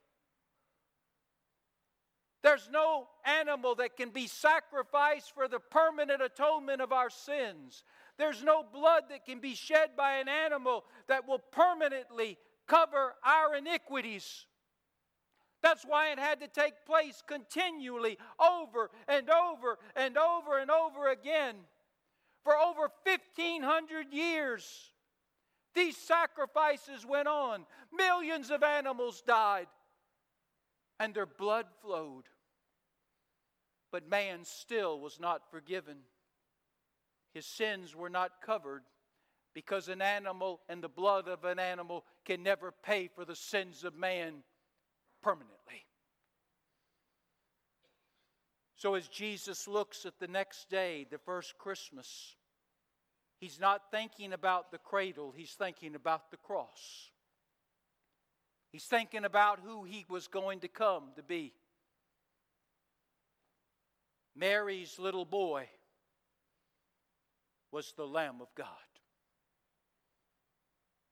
There's 2.43 2.69
no 2.73 3.07
animal 3.25 3.77
that 3.77 3.97
can 3.97 4.11
be 4.11 4.27
sacrificed 4.27 5.33
for 5.35 5.47
the 5.47 5.61
permanent 5.61 6.21
atonement 6.21 6.81
of 6.81 6.93
our 6.93 7.09
sins. 7.09 7.85
There's 8.19 8.43
no 8.43 8.65
blood 8.65 9.05
that 9.11 9.25
can 9.25 9.39
be 9.39 9.55
shed 9.55 9.91
by 9.97 10.15
an 10.15 10.29
animal 10.29 10.85
that 11.07 11.27
will 11.27 11.39
permanently 11.39 12.39
cover 12.67 13.15
our 13.25 13.55
iniquities. 13.55 14.47
That's 15.63 15.85
why 15.85 16.11
it 16.11 16.19
had 16.19 16.41
to 16.41 16.49
take 16.49 16.85
place 16.85 17.23
continually 17.27 18.19
over 18.41 18.91
and 19.07 19.31
over 19.31 19.79
and 19.95 20.19
over 20.19 20.59
and 20.59 20.71
over 20.71 21.09
again. 21.09 21.55
For 22.43 22.57
over 22.57 22.91
1,500 23.05 24.13
years, 24.13 24.91
these 25.75 25.97
sacrifices 25.97 27.07
went 27.07 27.29
on. 27.29 27.67
Millions 27.97 28.51
of 28.51 28.65
animals 28.65 29.23
died, 29.25 29.69
and 30.99 31.15
their 31.15 31.27
blood 31.27 31.67
flowed. 31.81 32.25
But 33.93 34.09
man 34.09 34.45
still 34.45 34.99
was 34.99 35.21
not 35.21 35.51
forgiven. 35.51 35.99
His 37.35 37.47
sins 37.47 37.95
were 37.95 38.11
not 38.11 38.41
covered 38.45 38.83
because 39.55 39.89
an 39.89 40.03
animal 40.03 40.61
and 40.69 40.83
the 40.83 40.89
blood 40.89 41.29
of 41.29 41.45
an 41.45 41.59
animal 41.59 42.05
can 42.25 42.43
never 42.43 42.73
pay 42.73 43.09
for 43.09 43.25
the 43.25 43.37
sins 43.37 43.85
of 43.85 43.95
man 43.95 44.43
permanently. 45.23 45.87
So, 48.77 48.95
as 48.95 49.07
Jesus 49.07 49.69
looks 49.69 50.07
at 50.07 50.19
the 50.19 50.27
next 50.27 50.69
day, 50.69 51.07
the 51.09 51.19
first 51.19 51.57
Christmas, 51.57 52.35
he's 53.39 53.61
not 53.61 53.93
thinking 53.93 54.33
about 54.33 54.73
the 54.73 54.79
cradle, 54.79 55.33
he's 55.37 55.53
thinking 55.53 55.95
about 55.95 56.31
the 56.31 56.37
cross. 56.39 57.11
He's 58.73 58.87
thinking 58.87 59.25
about 59.25 59.61
who 59.61 59.85
he 59.85 60.07
was 60.09 60.27
going 60.27 60.61
to 60.61 60.69
come 60.69 61.11
to 61.17 61.23
be. 61.23 61.53
Mary's 64.35 64.99
little 64.99 65.25
boy 65.25 65.69
was 67.71 67.93
the 67.97 68.07
Lamb 68.07 68.41
of 68.41 68.49
God. 68.55 68.67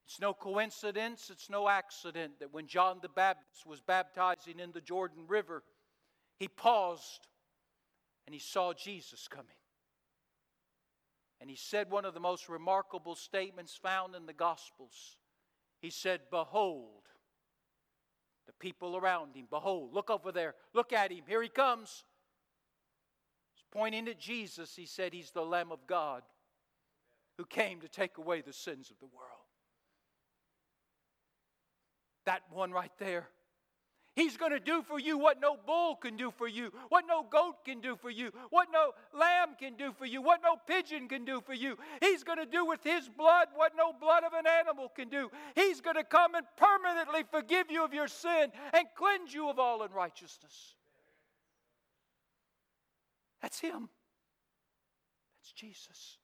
It's 0.07 0.21
no 0.21 0.35
coincidence, 0.35 1.31
it's 1.31 1.49
no 1.49 1.69
accident 1.69 2.41
that 2.41 2.53
when 2.53 2.67
John 2.67 2.99
the 3.01 3.09
Baptist 3.09 3.65
was 3.65 3.81
baptizing 3.81 4.59
in 4.59 4.73
the 4.73 4.81
Jordan 4.81 5.25
River, 5.29 5.63
he 6.37 6.49
paused 6.49 7.29
and 8.27 8.35
he 8.35 8.41
saw 8.41 8.73
Jesus 8.73 9.29
coming. 9.29 9.47
And 11.41 11.49
he 11.49 11.57
said 11.57 11.91
one 11.91 12.05
of 12.05 12.13
the 12.13 12.21
most 12.21 12.49
remarkable 12.49 13.15
statements 13.15 13.77
found 13.77 14.15
in 14.15 14.27
the 14.27 14.33
Gospels. 14.33 15.17
He 15.81 15.91
said, 15.91 16.21
Behold, 16.31 17.05
the 18.47 18.53
people 18.55 18.97
around 18.97 19.37
him, 19.37 19.47
behold, 19.49 19.95
look 19.95 20.11
over 20.11 20.33
there, 20.33 20.55
look 20.75 20.93
at 20.93 21.13
him, 21.13 21.23
here 21.27 21.43
he 21.43 21.49
comes. 21.49 22.05
Pointing 23.73 24.09
at 24.09 24.19
Jesus. 24.19 24.75
He 24.75 24.87
said, 24.87 25.13
He's 25.13 25.31
the 25.31 25.43
Lamb 25.43 25.73
of 25.73 25.87
God 25.87 26.23
who 27.39 27.45
came 27.45 27.81
to 27.81 27.89
take 27.89 28.19
away 28.19 28.41
the 28.41 28.53
sins 28.53 28.91
of 28.91 28.99
the 28.99 29.07
world. 29.07 29.47
That 32.27 32.43
one 32.51 32.71
right 32.71 32.93
there. 32.99 33.29
He's 34.17 34.37
going 34.37 34.53
to 34.53 34.61
do 34.61 34.83
for 34.83 34.99
you 34.99 35.17
what 35.17 35.41
no 35.41 35.57
bull 35.67 35.97
can 35.97 36.17
do 36.17 36.33
for 36.37 36.49
you, 36.49 36.73
what 36.89 37.05
no 37.09 37.23
goat 37.23 37.65
can 37.65 37.81
do 37.81 37.97
for 37.97 38.11
you, 38.11 38.33
what 38.51 38.69
no 38.73 38.91
lamb 39.19 39.55
can 39.59 39.77
do 39.77 39.93
for 39.97 40.05
you, 40.05 40.21
what 40.21 40.41
no 40.43 40.57
pigeon 40.67 41.09
can 41.09 41.25
do 41.25 41.41
for 41.41 41.55
you. 41.55 41.79
He's 42.01 42.25
going 42.25 42.39
to 42.39 42.45
do 42.45 42.67
with 42.67 42.83
his 42.83 43.09
blood 43.09 43.49
what 43.55 43.73
no 43.77 43.93
blood 43.99 44.25
of 44.25 44.33
an 44.33 44.47
animal 44.47 44.91
can 44.95 45.09
do. 45.09 45.31
He's 45.55 45.81
going 45.81 45.97
to 45.97 46.05
come 46.05 46.35
and 46.35 46.45
permanently 46.57 47.23
forgive 47.31 47.71
you 47.71 47.85
of 47.85 47.95
your 47.95 48.09
sin 48.09 48.49
and 48.75 48.87
cleanse 48.95 49.33
you 49.33 49.49
of 49.49 49.59
all 49.59 49.83
unrighteousness. 49.83 50.75
That's 53.43 53.61
him. 53.61 53.89
That's 55.39 55.53
Jesus. 55.53 56.19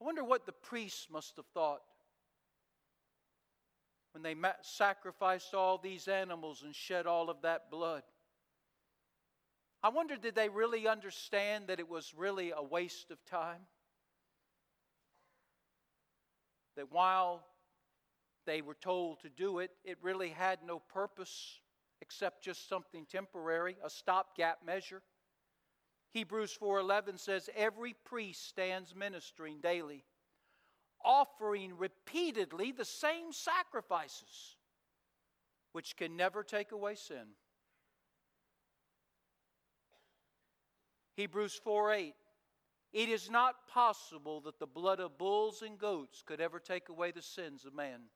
I 0.00 0.04
wonder 0.04 0.24
what 0.24 0.46
the 0.46 0.52
priests 0.52 1.08
must 1.10 1.36
have 1.36 1.46
thought 1.54 1.82
when 4.12 4.22
they 4.22 4.34
sacrificed 4.62 5.54
all 5.54 5.78
these 5.78 6.08
animals 6.08 6.62
and 6.62 6.74
shed 6.74 7.06
all 7.06 7.28
of 7.28 7.42
that 7.42 7.70
blood. 7.70 8.02
I 9.82 9.90
wonder, 9.90 10.16
did 10.16 10.34
they 10.34 10.48
really 10.48 10.88
understand 10.88 11.68
that 11.68 11.80
it 11.80 11.88
was 11.88 12.14
really 12.16 12.50
a 12.50 12.62
waste 12.62 13.10
of 13.10 13.24
time? 13.26 13.60
That 16.76 16.90
while 16.90 17.44
they 18.46 18.62
were 18.62 18.76
told 18.80 19.20
to 19.20 19.28
do 19.28 19.58
it, 19.58 19.70
it 19.84 19.98
really 20.00 20.30
had 20.30 20.60
no 20.64 20.78
purpose 20.78 21.60
except 22.00 22.42
just 22.42 22.68
something 22.68 23.04
temporary, 23.06 23.76
a 23.84 23.90
stopgap 23.90 24.64
measure. 24.64 25.02
Hebrews 26.10 26.56
4:11 26.56 27.18
says 27.18 27.50
every 27.54 27.92
priest 27.92 28.46
stands 28.46 28.94
ministering 28.94 29.60
daily, 29.60 30.04
offering 31.04 31.76
repeatedly 31.76 32.72
the 32.72 32.84
same 32.84 33.32
sacrifices 33.32 34.56
which 35.72 35.96
can 35.96 36.16
never 36.16 36.42
take 36.42 36.72
away 36.72 36.94
sin. 36.94 37.34
Hebrews 41.16 41.60
4:8 41.64 42.14
It 42.92 43.08
is 43.08 43.28
not 43.28 43.66
possible 43.68 44.40
that 44.42 44.58
the 44.58 44.66
blood 44.66 45.00
of 45.00 45.18
bulls 45.18 45.62
and 45.62 45.78
goats 45.78 46.22
could 46.22 46.40
ever 46.40 46.60
take 46.60 46.88
away 46.88 47.10
the 47.10 47.22
sins 47.22 47.64
of 47.64 47.74
man. 47.74 48.08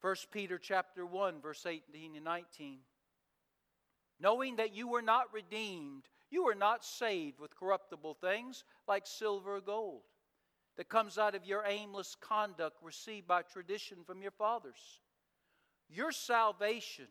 1 0.00 0.14
Peter 0.30 0.58
chapter 0.58 1.04
1 1.04 1.40
verse 1.40 1.66
18 1.66 2.16
and 2.16 2.24
19 2.24 2.78
knowing 4.18 4.56
that 4.56 4.74
you 4.74 4.88
were 4.88 5.02
not 5.02 5.32
redeemed 5.32 6.04
you 6.30 6.44
were 6.44 6.54
not 6.54 6.84
saved 6.84 7.38
with 7.38 7.56
corruptible 7.56 8.14
things 8.14 8.64
like 8.86 9.06
silver 9.06 9.56
or 9.56 9.60
gold 9.60 10.02
that 10.76 10.88
comes 10.88 11.18
out 11.18 11.34
of 11.34 11.44
your 11.44 11.64
aimless 11.66 12.16
conduct 12.20 12.76
received 12.82 13.26
by 13.26 13.42
tradition 13.42 13.98
from 14.06 14.22
your 14.22 14.30
fathers. 14.30 15.00
Your 15.90 16.10
salvation 16.10 17.08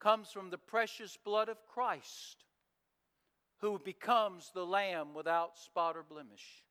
comes 0.00 0.30
from 0.30 0.50
the 0.50 0.58
precious 0.58 1.16
blood 1.16 1.48
of 1.48 1.66
Christ 1.66 2.44
who 3.60 3.80
becomes 3.82 4.50
the 4.52 4.66
lamb 4.66 5.14
without 5.14 5.56
spot 5.56 5.96
or 5.96 6.02
blemish. 6.02 6.62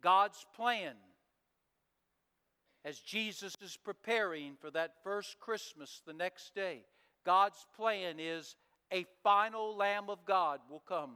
God's 0.00 0.46
plan 0.54 0.94
as 2.84 2.98
Jesus 3.00 3.54
is 3.62 3.78
preparing 3.82 4.56
for 4.60 4.70
that 4.70 4.94
first 5.02 5.40
Christmas 5.40 6.02
the 6.06 6.12
next 6.12 6.54
day, 6.54 6.84
God's 7.24 7.66
plan 7.76 8.16
is 8.18 8.56
a 8.92 9.06
final 9.22 9.74
Lamb 9.74 10.10
of 10.10 10.24
God 10.26 10.60
will 10.70 10.82
come. 10.86 11.12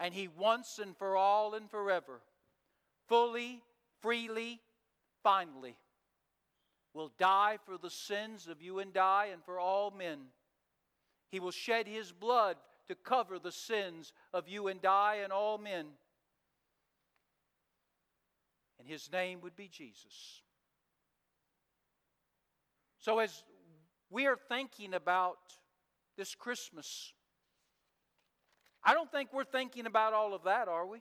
And 0.00 0.12
He 0.12 0.28
once 0.28 0.80
and 0.82 0.96
for 0.96 1.16
all 1.16 1.54
and 1.54 1.70
forever, 1.70 2.20
fully, 3.08 3.62
freely, 4.00 4.60
finally, 5.22 5.76
will 6.92 7.12
die 7.18 7.58
for 7.64 7.78
the 7.78 7.90
sins 7.90 8.48
of 8.48 8.60
you 8.60 8.80
and 8.80 8.96
I 8.96 9.26
and 9.32 9.44
for 9.44 9.60
all 9.60 9.92
men. 9.92 10.18
He 11.30 11.38
will 11.38 11.52
shed 11.52 11.86
His 11.86 12.10
blood 12.10 12.56
to 12.88 12.96
cover 12.96 13.38
the 13.38 13.52
sins 13.52 14.12
of 14.32 14.48
you 14.48 14.66
and 14.66 14.84
I 14.84 15.18
and 15.22 15.32
all 15.32 15.58
men 15.58 15.86
and 18.80 18.88
his 18.88 19.12
name 19.12 19.42
would 19.42 19.54
be 19.54 19.68
Jesus. 19.68 20.40
So, 22.98 23.18
as 23.18 23.44
we 24.08 24.26
are 24.26 24.38
thinking 24.48 24.94
about 24.94 25.38
this 26.16 26.34
Christmas, 26.34 27.12
I 28.82 28.94
don't 28.94 29.12
think 29.12 29.32
we're 29.32 29.44
thinking 29.44 29.84
about 29.84 30.14
all 30.14 30.34
of 30.34 30.44
that, 30.44 30.66
are 30.66 30.86
we? 30.86 30.98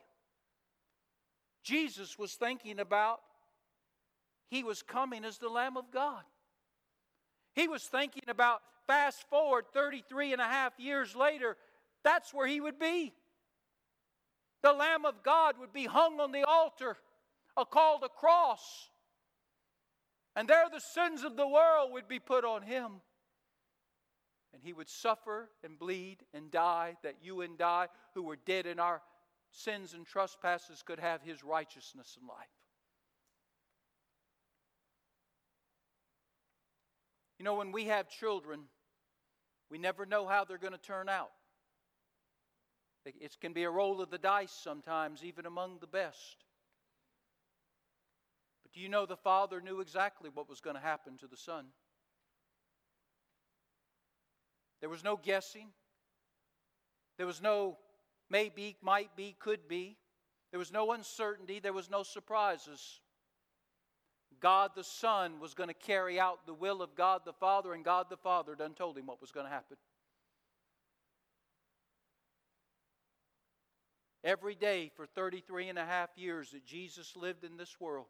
Jesus 1.64 2.20
was 2.20 2.34
thinking 2.34 2.80
about 2.80 3.22
he 4.50 4.64
was 4.64 4.82
coming 4.82 5.24
as 5.24 5.38
the 5.38 5.50
Lamb 5.50 5.78
of 5.78 5.90
God. 5.92 6.24
He 7.54 7.68
was 7.68 7.84
thinking 7.84 8.24
about 8.28 8.62
fast 8.88 9.24
forward 9.30 9.66
33 9.74 10.34
and 10.34 10.42
a 10.42 10.46
half 10.46 10.74
years 10.78 11.16
later, 11.16 11.56
that's 12.04 12.34
where 12.34 12.48
he 12.48 12.60
would 12.60 12.80
be. 12.80 13.14
The 14.64 14.74
Lamb 14.74 15.06
of 15.06 15.24
God 15.24 15.56
would 15.60 15.72
be 15.72 15.86
hung 15.86 16.20
on 16.20 16.32
the 16.32 16.44
altar 16.44 16.98
called 17.66 18.04
a 18.04 18.10
cross. 18.10 18.90
And 20.36 20.48
there 20.48 20.66
the 20.72 20.80
sins 20.80 21.24
of 21.24 21.36
the 21.36 21.48
world 21.48 21.92
would 21.94 22.08
be 22.08 22.20
put 22.20 22.46
on 22.46 22.62
him. 22.62 23.02
And 24.54 24.64
he 24.64 24.74
would 24.74 24.90
suffer 24.90 25.50
and 25.64 25.78
bleed 25.78 26.18
and 26.34 26.50
die 26.50 26.98
that 27.04 27.18
you 27.22 27.42
and 27.42 27.62
I, 27.62 27.88
who 28.16 28.24
were 28.24 28.36
dead 28.36 28.66
in 28.66 28.80
our 28.80 29.02
sins 29.52 29.94
and 29.94 30.06
trespasses, 30.06 30.84
could 30.84 31.00
have 31.00 31.22
his 31.22 31.44
righteousness 31.44 32.18
and 32.20 32.28
life. 32.28 32.48
You 37.38 37.46
know, 37.46 37.56
when 37.56 37.72
we 37.72 37.86
have 37.86 38.10
children, 38.10 38.62
we 39.70 39.78
never 39.78 40.06
know 40.06 40.28
how 40.28 40.44
they're 40.44 40.58
going 40.58 40.74
to 40.74 40.80
turn 40.80 41.08
out. 41.08 41.32
It 43.06 43.38
can 43.40 43.54
be 43.54 43.64
a 43.64 43.70
roll 43.70 44.02
of 44.02 44.10
the 44.10 44.18
dice 44.18 44.52
sometimes, 44.52 45.24
even 45.24 45.46
among 45.46 45.80
the 45.80 45.88
best. 45.88 46.44
But 48.70 48.78
do 48.78 48.82
you 48.82 48.90
know 48.90 49.06
the 49.06 49.18
Father 49.18 49.62
knew 49.62 49.80
exactly 49.80 50.30
what 50.34 50.50
was 50.50 50.62
going 50.62 50.76
to 50.76 50.82
happen 50.82 51.18
to 51.18 51.28
the 51.28 51.38
Son? 51.38 51.66
There 54.80 54.90
was 54.90 55.04
no 55.04 55.18
guessing. 55.18 55.68
There 57.18 57.28
was 57.28 57.42
no 57.42 57.78
maybe, 58.30 58.78
might 58.82 59.16
be, 59.16 59.36
could 59.40 59.68
be. 59.68 59.98
There 60.52 60.60
was 60.60 60.72
no 60.72 60.92
uncertainty. 60.92 61.60
There 61.60 61.74
was 61.74 61.90
no 61.90 62.04
surprises. 62.04 63.02
God 64.40 64.72
the 64.76 64.84
Son 64.84 65.40
was 65.40 65.54
going 65.54 65.68
to 65.68 65.74
carry 65.74 66.20
out 66.20 66.46
the 66.46 66.54
will 66.54 66.82
of 66.82 66.96
God 66.96 67.22
the 67.26 67.34
Father, 67.34 67.74
and 67.74 67.84
God 67.84 68.08
the 68.10 68.18
Father 68.18 68.56
done 68.56 68.74
told 68.74 68.98
him 68.98 69.06
what 69.06 69.20
was 69.20 69.32
going 69.32 69.46
to 69.46 69.52
happen. 69.52 69.78
Every 74.24 74.56
day 74.56 74.92
for 74.96 75.06
33 75.06 75.70
and 75.70 75.80
a 75.80 75.86
half 75.86 76.10
years 76.16 76.52
that 76.52 76.66
Jesus 76.66 77.16
lived 77.16 77.44
in 77.44 77.58
this 77.58 77.80
world, 77.80 78.08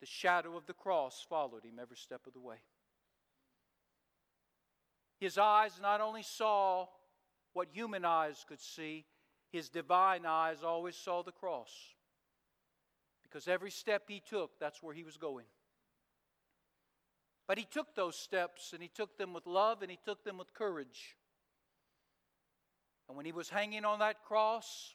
the 0.00 0.06
shadow 0.06 0.56
of 0.56 0.66
the 0.66 0.72
cross 0.72 1.24
followed 1.28 1.64
him 1.64 1.78
every 1.80 1.96
step 1.96 2.26
of 2.26 2.32
the 2.32 2.40
way. 2.40 2.56
His 5.18 5.36
eyes 5.36 5.78
not 5.80 6.00
only 6.00 6.22
saw 6.22 6.86
what 7.52 7.68
human 7.72 8.04
eyes 8.04 8.44
could 8.48 8.60
see, 8.60 9.04
his 9.52 9.68
divine 9.68 10.24
eyes 10.24 10.62
always 10.62 10.96
saw 10.96 11.22
the 11.22 11.32
cross. 11.32 11.70
Because 13.22 13.46
every 13.46 13.70
step 13.70 14.04
he 14.08 14.20
took, 14.20 14.58
that's 14.58 14.82
where 14.82 14.94
he 14.94 15.04
was 15.04 15.16
going. 15.16 15.44
But 17.46 17.58
he 17.58 17.64
took 17.64 17.94
those 17.94 18.16
steps 18.16 18.72
and 18.72 18.82
he 18.82 18.88
took 18.88 19.18
them 19.18 19.32
with 19.32 19.46
love 19.46 19.82
and 19.82 19.90
he 19.90 19.98
took 20.04 20.24
them 20.24 20.38
with 20.38 20.54
courage. 20.54 21.16
And 23.08 23.16
when 23.16 23.26
he 23.26 23.32
was 23.32 23.50
hanging 23.50 23.84
on 23.84 23.98
that 23.98 24.24
cross 24.24 24.94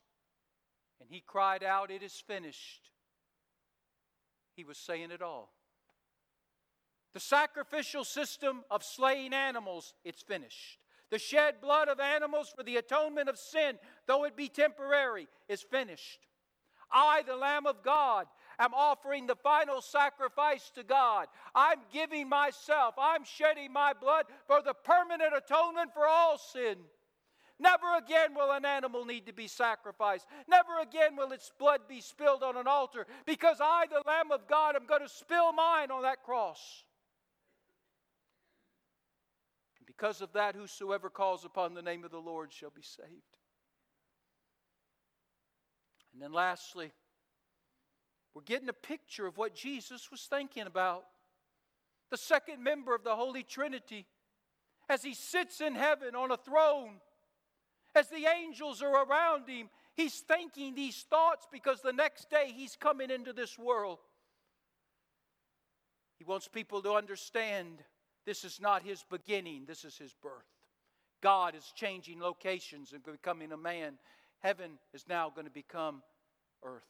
and 1.01 1.09
he 1.09 1.19
cried 1.19 1.63
out, 1.63 1.91
It 1.91 2.01
is 2.01 2.13
finished, 2.13 2.89
he 4.55 4.63
was 4.63 4.77
saying 4.77 5.11
it 5.11 5.21
all. 5.21 5.51
The 7.13 7.19
sacrificial 7.19 8.03
system 8.03 8.63
of 8.69 8.83
slaying 8.83 9.33
animals, 9.33 9.93
it's 10.03 10.21
finished. 10.21 10.79
The 11.11 11.19
shed 11.19 11.61
blood 11.61 11.87
of 11.87 11.99
animals 11.99 12.51
for 12.55 12.63
the 12.63 12.77
atonement 12.77 13.29
of 13.29 13.37
sin, 13.37 13.77
though 14.07 14.25
it 14.25 14.35
be 14.35 14.49
temporary, 14.49 15.27
is 15.47 15.61
finished. 15.61 16.27
I, 16.91 17.23
the 17.25 17.35
Lamb 17.35 17.67
of 17.67 17.83
God, 17.83 18.27
am 18.59 18.73
offering 18.73 19.27
the 19.27 19.35
final 19.35 19.81
sacrifice 19.81 20.71
to 20.75 20.83
God. 20.83 21.27
I'm 21.53 21.79
giving 21.91 22.29
myself, 22.29 22.95
I'm 22.97 23.23
shedding 23.23 23.71
my 23.71 23.93
blood 23.93 24.25
for 24.47 24.61
the 24.61 24.73
permanent 24.73 25.33
atonement 25.35 25.93
for 25.93 26.07
all 26.07 26.37
sin. 26.37 26.77
Never 27.59 27.95
again 27.97 28.35
will 28.35 28.51
an 28.51 28.65
animal 28.65 29.05
need 29.05 29.27
to 29.27 29.33
be 29.33 29.47
sacrificed. 29.47 30.25
Never 30.47 30.79
again 30.81 31.15
will 31.15 31.31
its 31.31 31.51
blood 31.57 31.81
be 31.87 32.01
spilled 32.01 32.43
on 32.43 32.57
an 32.57 32.67
altar 32.67 33.07
because 33.25 33.57
I, 33.61 33.85
the 33.89 34.03
Lamb 34.05 34.31
of 34.31 34.47
God, 34.47 34.75
am 34.75 34.85
going 34.85 35.01
to 35.01 35.09
spill 35.09 35.53
mine 35.53 35.89
on 35.89 36.01
that 36.01 36.23
cross. 36.23 36.83
And 39.77 39.87
because 39.87 40.19
of 40.19 40.33
that, 40.33 40.55
whosoever 40.55 41.09
calls 41.09 41.45
upon 41.45 41.73
the 41.73 41.81
name 41.81 42.03
of 42.03 42.11
the 42.11 42.17
Lord 42.17 42.51
shall 42.51 42.71
be 42.71 42.81
saved. 42.81 43.09
And 46.11 46.21
then 46.21 46.33
lastly, 46.33 46.91
we're 48.33 48.41
getting 48.41 48.69
a 48.69 48.73
picture 48.73 49.25
of 49.25 49.37
what 49.37 49.55
Jesus 49.55 50.11
was 50.11 50.27
thinking 50.29 50.63
about. 50.63 51.05
The 52.11 52.17
second 52.17 52.61
member 52.61 52.93
of 52.93 53.05
the 53.05 53.15
Holy 53.15 53.43
Trinity, 53.43 54.05
as 54.89 55.03
he 55.03 55.13
sits 55.13 55.61
in 55.61 55.73
heaven 55.75 56.15
on 56.15 56.31
a 56.31 56.37
throne 56.37 56.99
as 57.95 58.09
the 58.09 58.25
angels 58.25 58.81
are 58.81 59.05
around 59.05 59.47
him, 59.47 59.69
he's 59.93 60.19
thinking 60.19 60.75
these 60.75 61.05
thoughts 61.09 61.47
because 61.51 61.81
the 61.81 61.93
next 61.93 62.29
day 62.29 62.51
he's 62.53 62.75
coming 62.75 63.09
into 63.09 63.33
this 63.33 63.57
world. 63.57 63.99
He 66.17 66.23
wants 66.23 66.47
people 66.47 66.81
to 66.81 66.93
understand 66.93 67.83
this 68.25 68.43
is 68.43 68.59
not 68.59 68.83
his 68.83 69.03
beginning, 69.09 69.65
this 69.67 69.85
is 69.85 69.97
his 69.97 70.13
birth. 70.13 70.31
God 71.21 71.55
is 71.55 71.71
changing 71.75 72.19
locations 72.19 72.91
and 72.93 73.03
becoming 73.03 73.51
a 73.51 73.57
man. 73.57 73.93
Heaven 74.39 74.71
is 74.93 75.05
now 75.07 75.29
going 75.29 75.45
to 75.45 75.51
become 75.51 76.03
earth. 76.63 76.83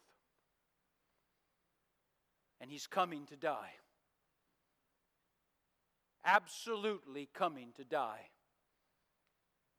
And 2.59 2.71
he's 2.71 2.87
coming 2.87 3.25
to 3.27 3.35
die. 3.35 3.71
absolutely 6.25 7.29
coming 7.33 7.69
to 7.77 7.83
die. 7.83 8.29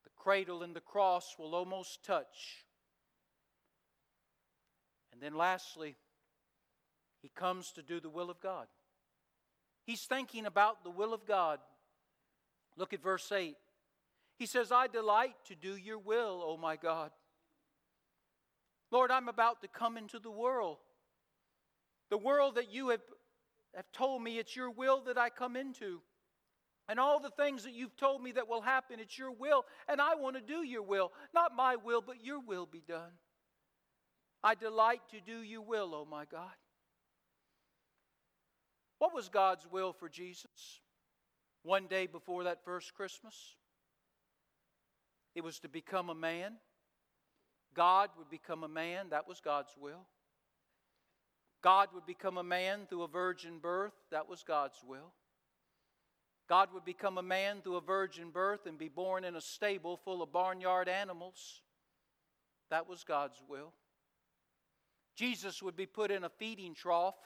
The 0.07 0.13
cradle 0.17 0.63
and 0.63 0.75
the 0.75 0.81
cross 0.81 1.35
will 1.37 1.55
almost 1.55 2.05
touch. 2.05 2.65
And 5.13 5.21
then 5.21 5.35
lastly, 5.35 5.97
he 7.23 7.29
comes 7.35 7.73
to 7.73 7.83
do 7.83 7.99
the 7.99 8.09
will 8.09 8.31
of 8.31 8.41
God. 8.41 8.69
He's 9.85 10.05
thinking 10.05 10.47
about 10.47 10.85
the 10.85 10.91
will 10.91 11.13
of 11.13 11.27
God. 11.27 11.59
Look 12.77 12.93
at 12.93 13.03
verse 13.03 13.33
8. 13.33 13.57
He 14.39 14.47
says, 14.47 14.71
I 14.71 14.87
delight 14.87 15.35
to 15.47 15.57
do 15.57 15.77
your 15.77 15.99
will, 15.99 16.41
O 16.45 16.57
my 16.57 16.77
God. 16.77 17.11
Lord, 18.93 19.11
I'm 19.11 19.29
about 19.29 19.63
to 19.63 19.69
come 19.69 19.97
into 19.97 20.21
the 20.21 20.31
world. 20.31 20.77
The 22.11 22.19
world 22.19 22.55
that 22.55 22.73
you 22.73 22.91
have, 22.91 23.01
have 23.75 23.91
told 23.93 24.23
me 24.23 24.39
it's 24.39 24.55
your 24.55 24.71
will 24.71 25.01
that 25.07 25.19
I 25.19 25.31
come 25.31 25.57
into. 25.57 26.01
And 26.89 27.01
all 27.01 27.19
the 27.19 27.31
things 27.31 27.65
that 27.65 27.73
you've 27.73 27.97
told 27.97 28.23
me 28.23 28.33
that 28.33 28.49
will 28.49 28.61
happen, 28.61 29.01
it's 29.01 29.19
your 29.19 29.33
will. 29.33 29.65
And 29.89 30.01
I 30.01 30.15
want 30.15 30.37
to 30.37 30.43
do 30.43 30.63
your 30.63 30.83
will. 30.83 31.13
Not 31.35 31.57
my 31.57 31.77
will, 31.77 32.01
but 32.01 32.25
your 32.25 32.41
will 32.41 32.67
be 32.67 32.83
done. 32.87 33.11
I 34.45 34.55
delight 34.55 35.01
to 35.11 35.21
do 35.21 35.41
your 35.43 35.63
will, 35.63 35.95
O 35.95 36.07
my 36.09 36.25
God. 36.25 36.55
What 38.99 39.15
was 39.15 39.29
God's 39.29 39.67
will 39.71 39.93
for 39.93 40.09
Jesus 40.09 40.81
one 41.63 41.87
day 41.89 42.07
before 42.07 42.45
that 42.45 42.65
first 42.65 42.95
Christmas? 42.95 43.57
It 45.35 45.43
was 45.43 45.59
to 45.61 45.69
become 45.69 46.09
a 46.09 46.15
man. 46.15 46.55
God 47.75 48.11
would 48.17 48.31
become 48.31 48.63
a 48.63 48.69
man. 48.69 49.09
That 49.11 49.29
was 49.29 49.41
God's 49.41 49.75
will. 49.79 50.07
God 51.63 51.89
would 51.95 52.07
become 52.07 52.39
a 52.39 52.45
man 52.45 52.87
through 52.89 53.03
a 53.03 53.09
virgin 53.09 53.59
birth. 53.59 53.93
That 54.13 54.29
was 54.29 54.45
God's 54.45 54.79
will. 54.87 55.13
God 56.49 56.69
would 56.73 56.85
become 56.85 57.19
a 57.19 57.23
man 57.23 57.61
through 57.63 57.77
a 57.77 57.81
virgin 57.81 58.31
birth 58.31 58.67
and 58.67 58.79
be 58.79 58.89
born 58.89 59.25
in 59.25 59.35
a 59.35 59.41
stable 59.41 59.97
full 59.97 60.23
of 60.23 60.33
barnyard 60.33 60.89
animals. 60.89 61.61
That 62.71 62.89
was 62.89 63.05
God's 63.05 63.43
will. 63.49 63.73
Jesus 65.17 65.63
would 65.63 65.77
be 65.77 65.87
put 65.87 66.11
in 66.11 66.25
a 66.25 66.29
feeding 66.29 66.75
trough. 66.75 67.17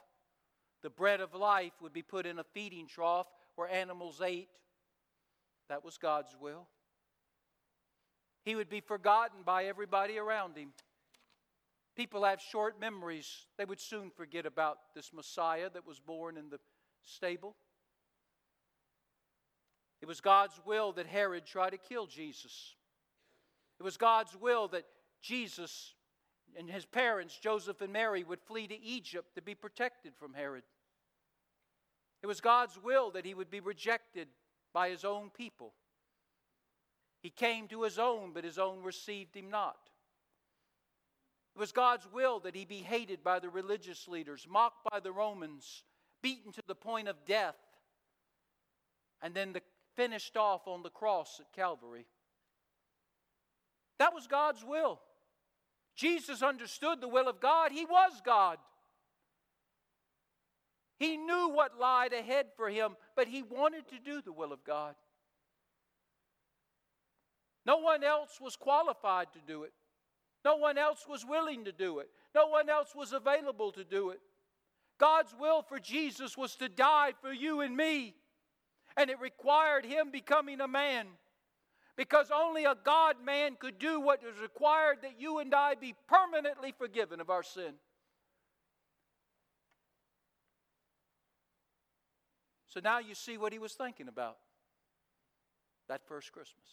The 0.83 0.91
bread 0.91 1.21
of 1.21 1.35
life 1.35 1.73
would 1.83 1.93
be 1.93 2.03
put 2.03 2.25
in 2.25 2.39
a 2.39 2.45
feeding 2.45 2.87
trough 2.87 3.27
where 3.57 3.69
animals 3.69 4.23
ate. 4.25 4.49
That 5.69 5.85
was 5.85 5.99
God's 5.99 6.35
will. 6.41 6.67
He 8.45 8.55
would 8.55 8.71
be 8.71 8.81
forgotten 8.81 9.43
by 9.45 9.67
everybody 9.67 10.19
around 10.19 10.57
him. 10.57 10.71
People 11.95 12.25
have 12.25 12.41
short 12.41 12.81
memories. 12.81 13.47
They 13.59 13.67
would 13.67 13.81
soon 13.81 14.11
forget 14.11 14.47
about 14.47 14.79
this 14.95 15.13
Messiah 15.13 15.69
that 15.75 15.87
was 15.87 16.01
born 16.01 16.39
in 16.39 16.49
the 16.49 16.59
stable. 17.03 17.57
It 20.01 20.09
was 20.09 20.21
God's 20.21 20.59
will 20.65 20.93
that 20.93 21.07
Herod 21.07 21.45
try 21.45 21.71
to 21.71 21.77
kill 21.77 22.07
Jesus. 22.07 22.75
It 23.79 23.83
was 23.83 23.97
God's 23.97 24.35
will 24.37 24.69
that 24.69 24.85
Jesus 25.21 25.95
and 26.59 26.69
his 26.69 26.85
parents, 26.85 27.39
Joseph 27.39 27.81
and 27.81 27.93
Mary, 27.93 28.25
would 28.25 28.41
flee 28.41 28.67
to 28.67 28.83
Egypt 28.83 29.35
to 29.35 29.43
be 29.43 29.55
protected 29.55 30.15
from 30.17 30.35
Herod. 30.35 30.65
It 32.23 32.27
was 32.27 32.41
God's 32.41 32.79
will 32.83 33.11
that 33.13 33.25
he 33.25 33.35
would 33.35 33.51
be 33.51 33.61
rejected 33.61 34.29
by 34.73 34.91
his 34.91 35.05
own 35.05 35.31
people. 35.31 35.73
He 37.23 37.31
came 37.31 37.69
to 37.69 37.83
his 37.83 37.99
own, 37.99 38.33
but 38.33 38.45
his 38.45 38.59
own 38.59 38.83
received 38.83 39.37
him 39.37 39.51
not. 39.51 39.91
It 41.55 41.59
was 41.59 41.73
God's 41.73 42.07
will 42.13 42.41
that 42.41 42.55
he 42.55 42.65
be 42.65 42.79
hated 42.79 43.23
by 43.23 43.39
the 43.39 43.51
religious 43.51 44.09
leaders, 44.09 44.47
mocked 44.49 44.89
by 44.91 45.01
the 45.01 45.13
Romans, 45.13 45.85
beaten 46.23 46.53
to 46.53 46.63
the 46.67 46.75
point 46.75 47.09
of 47.09 47.25
death, 47.27 47.57
and 49.23 49.35
then 49.35 49.53
the, 49.53 49.61
finished 50.01 50.35
off 50.35 50.67
on 50.67 50.83
the 50.83 50.89
cross 50.89 51.41
at 51.41 51.53
Calvary. 51.53 52.07
That 53.99 54.15
was 54.15 54.27
God's 54.27 54.65
will. 54.65 54.99
Jesus 55.95 56.43
understood 56.43 57.03
the 57.03 57.09
will 57.09 57.29
of 57.29 57.39
God. 57.39 57.71
He 57.71 57.85
was 57.85 58.13
God. 58.25 58.57
He 60.99 61.19
knew 61.19 61.51
what 61.51 61.79
lied 61.79 62.15
ahead 62.15 62.47
for 62.57 62.71
him, 62.71 62.97
but 63.15 63.29
he 63.29 63.43
wanted 63.43 63.89
to 63.89 63.99
do 63.99 64.23
the 64.23 64.33
will 64.33 64.55
of 64.55 64.65
God. 64.65 64.95
No 67.67 67.77
one 67.77 68.03
else 68.03 68.39
was 68.41 68.57
qualified 68.57 69.27
to 69.35 69.39
do 69.47 69.65
it. 69.65 69.73
No 70.47 70.57
one 70.57 70.79
else 70.79 71.05
was 71.07 71.27
willing 71.27 71.67
to 71.67 71.73
do 71.73 71.99
it. 71.99 72.09
No 72.35 72.47
one 72.47 72.71
else 72.71 72.95
was 72.95 73.13
available 73.13 73.71
to 73.73 73.85
do 73.85 74.09
it. 74.09 74.21
God's 74.99 75.35
will 75.39 75.61
for 75.61 75.79
Jesus 75.79 76.39
was 76.39 76.57
to 76.57 76.71
die 76.71 77.13
for 77.21 77.35
you 77.35 77.61
and 77.61 77.77
me, 77.77 78.15
and 78.97 79.11
it 79.11 79.21
required 79.21 79.85
him 79.85 80.11
becoming 80.11 80.61
a 80.61 80.69
man. 80.69 81.07
Because 81.97 82.31
only 82.35 82.65
a 82.65 82.77
God 82.83 83.17
man 83.25 83.57
could 83.59 83.79
do 83.79 84.01
what 84.01 84.23
is 84.23 84.41
required 84.41 84.99
that 85.03 85.21
you 85.21 85.39
and 85.39 85.55
I 85.55 85.75
be 85.75 85.95
permanently 86.09 86.73
forgiven 86.77 87.21
of 87.21 87.31
our 87.31 87.43
sin. 87.43 87.75
So 92.69 92.81
now 92.83 93.01
you 93.01 93.15
see 93.15 93.37
what 93.37 93.53
he 93.53 93.59
was 93.59 93.75
thinking 93.75 94.09
about 94.09 94.37
that 95.89 96.07
first 96.07 96.31
Christmas. 96.31 96.69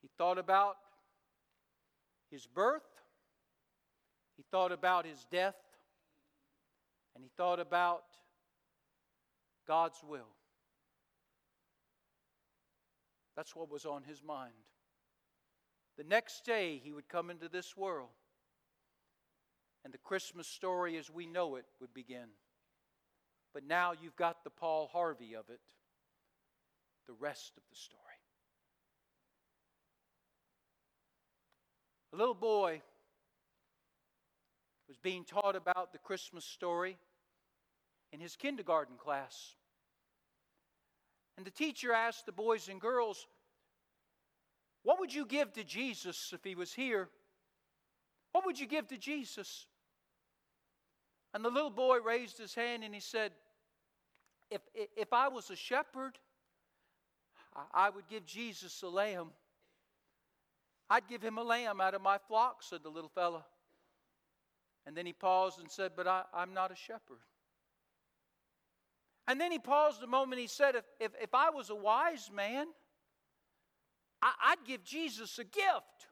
He 0.00 0.08
thought 0.16 0.38
about 0.38 0.76
his 2.30 2.46
birth, 2.46 2.82
he 4.36 4.44
thought 4.50 4.70
about 4.70 5.04
his 5.04 5.26
death, 5.32 5.56
and 7.14 7.22
he 7.22 7.30
thought 7.36 7.60
about 7.60 8.04
God's 9.66 10.02
will. 10.06 10.28
That's 13.36 13.54
what 13.56 13.70
was 13.70 13.84
on 13.84 14.02
his 14.04 14.22
mind. 14.22 14.52
The 15.96 16.04
next 16.04 16.44
day, 16.44 16.80
he 16.82 16.92
would 16.92 17.08
come 17.08 17.30
into 17.30 17.48
this 17.48 17.76
world, 17.76 18.10
and 19.84 19.92
the 19.92 19.98
Christmas 19.98 20.48
story 20.48 20.96
as 20.96 21.10
we 21.10 21.26
know 21.26 21.56
it 21.56 21.66
would 21.80 21.94
begin. 21.94 22.28
But 23.52 23.64
now 23.64 23.92
you've 23.92 24.16
got 24.16 24.42
the 24.42 24.50
Paul 24.50 24.88
Harvey 24.92 25.34
of 25.34 25.48
it, 25.48 25.60
the 27.06 27.12
rest 27.12 27.52
of 27.56 27.62
the 27.70 27.76
story. 27.76 28.00
A 32.12 32.16
little 32.16 32.34
boy 32.34 32.82
was 34.88 34.96
being 34.96 35.24
taught 35.24 35.56
about 35.56 35.92
the 35.92 35.98
Christmas 35.98 36.44
story 36.44 36.96
in 38.14 38.20
his 38.20 38.36
kindergarten 38.36 38.94
class. 38.96 39.56
And 41.36 41.44
the 41.44 41.50
teacher 41.50 41.92
asked 41.92 42.26
the 42.26 42.32
boys 42.32 42.68
and 42.68 42.80
girls, 42.80 43.26
What 44.84 45.00
would 45.00 45.12
you 45.12 45.26
give 45.26 45.52
to 45.54 45.64
Jesus 45.64 46.32
if 46.32 46.44
he 46.44 46.54
was 46.54 46.72
here? 46.72 47.08
What 48.30 48.46
would 48.46 48.58
you 48.58 48.68
give 48.68 48.86
to 48.88 48.96
Jesus? 48.96 49.66
And 51.34 51.44
the 51.44 51.50
little 51.50 51.70
boy 51.70 51.98
raised 51.98 52.38
his 52.38 52.54
hand 52.54 52.84
and 52.84 52.94
he 52.94 53.00
said, 53.00 53.32
If, 54.48 54.60
if 54.96 55.12
I 55.12 55.26
was 55.26 55.50
a 55.50 55.56
shepherd, 55.56 56.16
I 57.72 57.90
would 57.90 58.06
give 58.06 58.24
Jesus 58.26 58.80
a 58.82 58.88
lamb. 58.88 59.30
I'd 60.88 61.08
give 61.08 61.20
him 61.20 61.36
a 61.36 61.42
lamb 61.42 61.80
out 61.80 61.94
of 61.94 62.02
my 62.02 62.18
flock, 62.28 62.62
said 62.62 62.84
the 62.84 62.90
little 62.90 63.10
fellow. 63.10 63.44
And 64.86 64.96
then 64.96 65.04
he 65.04 65.12
paused 65.12 65.58
and 65.58 65.68
said, 65.68 65.92
But 65.96 66.06
I, 66.06 66.22
I'm 66.32 66.54
not 66.54 66.70
a 66.70 66.76
shepherd. 66.76 67.18
And 69.26 69.40
then 69.40 69.52
he 69.52 69.58
paused 69.58 70.02
a 70.02 70.06
moment. 70.06 70.40
He 70.40 70.46
said, 70.46 70.74
If, 70.74 70.84
if, 71.00 71.12
if 71.20 71.34
I 71.34 71.50
was 71.50 71.70
a 71.70 71.74
wise 71.74 72.30
man, 72.34 72.66
I, 74.22 74.54
would 74.56 74.66
give 74.66 74.84
Jesus 74.84 75.38
a 75.38 75.44
gift. 75.44 76.08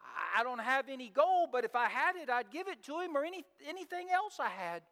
I, 0.00 0.40
I 0.40 0.42
don't 0.42 0.60
have 0.60 0.88
any 0.88 1.08
gold, 1.08 1.50
but 1.52 1.64
if 1.64 1.74
I 1.74 1.88
had 1.88 2.16
it, 2.16 2.30
I'd 2.30 2.50
give 2.50 2.68
it 2.68 2.82
to 2.84 3.00
him 3.00 3.16
or 3.16 3.24
any, 3.24 3.44
anything 3.66 4.08
else 4.12 4.38
I 4.38 4.48
had. 4.48 4.82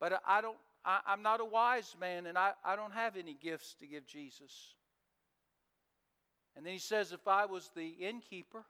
But 0.00 0.20
I 0.26 0.40
don't, 0.40 0.56
I, 0.84 1.00
am 1.08 1.22
not 1.22 1.40
a 1.40 1.44
wise 1.44 1.94
man, 2.00 2.26
and 2.26 2.36
I, 2.36 2.52
I 2.64 2.74
don't 2.76 2.92
have 2.92 3.16
any 3.16 3.34
gifts 3.34 3.76
to 3.80 3.86
give 3.86 4.06
Jesus. 4.06 4.74
And 6.56 6.66
then 6.66 6.72
he 6.72 6.78
says, 6.78 7.12
If 7.12 7.26
I 7.26 7.46
was 7.46 7.70
the 7.74 7.88
innkeeper, 7.88 8.64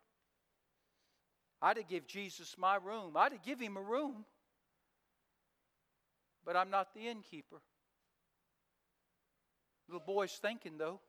I'd 1.60 1.76
have 1.76 1.88
give 1.88 2.06
Jesus 2.06 2.56
my 2.58 2.76
room. 2.76 3.16
I'd 3.16 3.32
have 3.32 3.44
give 3.44 3.60
him 3.60 3.76
a 3.76 3.82
room 3.82 4.24
but 6.44 6.57
I'm 6.57 6.70
not 6.70 6.94
the 6.94 7.09
innkeeper. 7.09 7.61
Little 9.88 10.02
boy's 10.07 10.33
thinking, 10.33 10.78
though. 10.78 11.00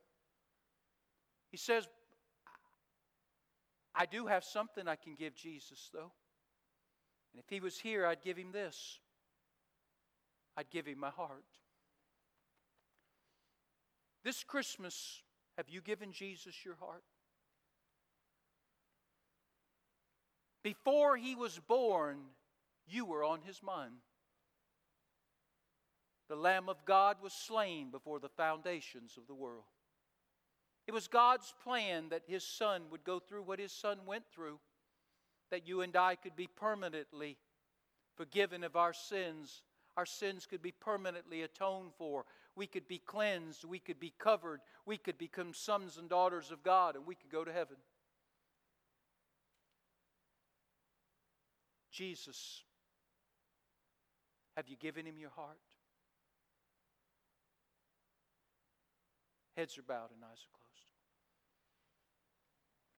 He 1.50 1.56
says, 1.56 1.88
I 3.94 4.06
do 4.06 4.26
have 4.26 4.44
something 4.44 4.88
I 4.88 4.96
can 4.96 5.14
give 5.14 5.34
Jesus, 5.34 5.90
though. 5.92 6.12
And 7.32 7.42
if 7.42 7.48
he 7.48 7.60
was 7.60 7.78
here, 7.78 8.06
I'd 8.06 8.22
give 8.22 8.36
him 8.36 8.52
this 8.52 8.98
I'd 10.56 10.70
give 10.70 10.86
him 10.86 11.00
my 11.00 11.10
heart. 11.10 11.44
This 14.22 14.44
Christmas, 14.44 15.22
have 15.56 15.68
you 15.68 15.80
given 15.80 16.12
Jesus 16.12 16.64
your 16.64 16.76
heart? 16.76 17.02
Before 20.62 21.16
he 21.16 21.34
was 21.34 21.58
born, 21.58 22.18
You 22.86 23.04
were 23.04 23.24
on 23.24 23.40
his 23.42 23.62
mind. 23.62 23.94
The 26.28 26.36
Lamb 26.36 26.68
of 26.68 26.84
God 26.84 27.18
was 27.22 27.32
slain 27.32 27.90
before 27.90 28.18
the 28.18 28.28
foundations 28.28 29.16
of 29.16 29.26
the 29.26 29.34
world. 29.34 29.64
It 30.86 30.92
was 30.92 31.08
God's 31.08 31.52
plan 31.62 32.08
that 32.10 32.22
his 32.26 32.44
son 32.44 32.82
would 32.90 33.04
go 33.04 33.18
through 33.18 33.42
what 33.42 33.58
his 33.58 33.72
son 33.72 34.00
went 34.06 34.24
through, 34.32 34.58
that 35.50 35.66
you 35.66 35.80
and 35.80 35.94
I 35.96 36.14
could 36.14 36.36
be 36.36 36.46
permanently 36.46 37.38
forgiven 38.16 38.64
of 38.64 38.76
our 38.76 38.92
sins. 38.92 39.62
Our 39.96 40.06
sins 40.06 40.46
could 40.46 40.62
be 40.62 40.72
permanently 40.72 41.42
atoned 41.42 41.92
for. 41.96 42.24
We 42.56 42.66
could 42.66 42.88
be 42.88 42.98
cleansed. 42.98 43.64
We 43.64 43.78
could 43.78 44.00
be 44.00 44.12
covered. 44.18 44.60
We 44.86 44.96
could 44.96 45.18
become 45.18 45.54
sons 45.54 45.96
and 45.96 46.08
daughters 46.08 46.50
of 46.50 46.62
God, 46.62 46.96
and 46.96 47.06
we 47.06 47.14
could 47.14 47.30
go 47.30 47.44
to 47.44 47.52
heaven. 47.52 47.76
Jesus, 51.90 52.62
have 54.56 54.68
you 54.68 54.76
given 54.76 55.06
him 55.06 55.18
your 55.18 55.30
heart? 55.30 55.58
Heads 59.56 59.78
are 59.78 59.82
bowed 59.82 60.10
and 60.10 60.24
eyes 60.24 60.42
are 60.44 60.50
closed. 60.52 60.63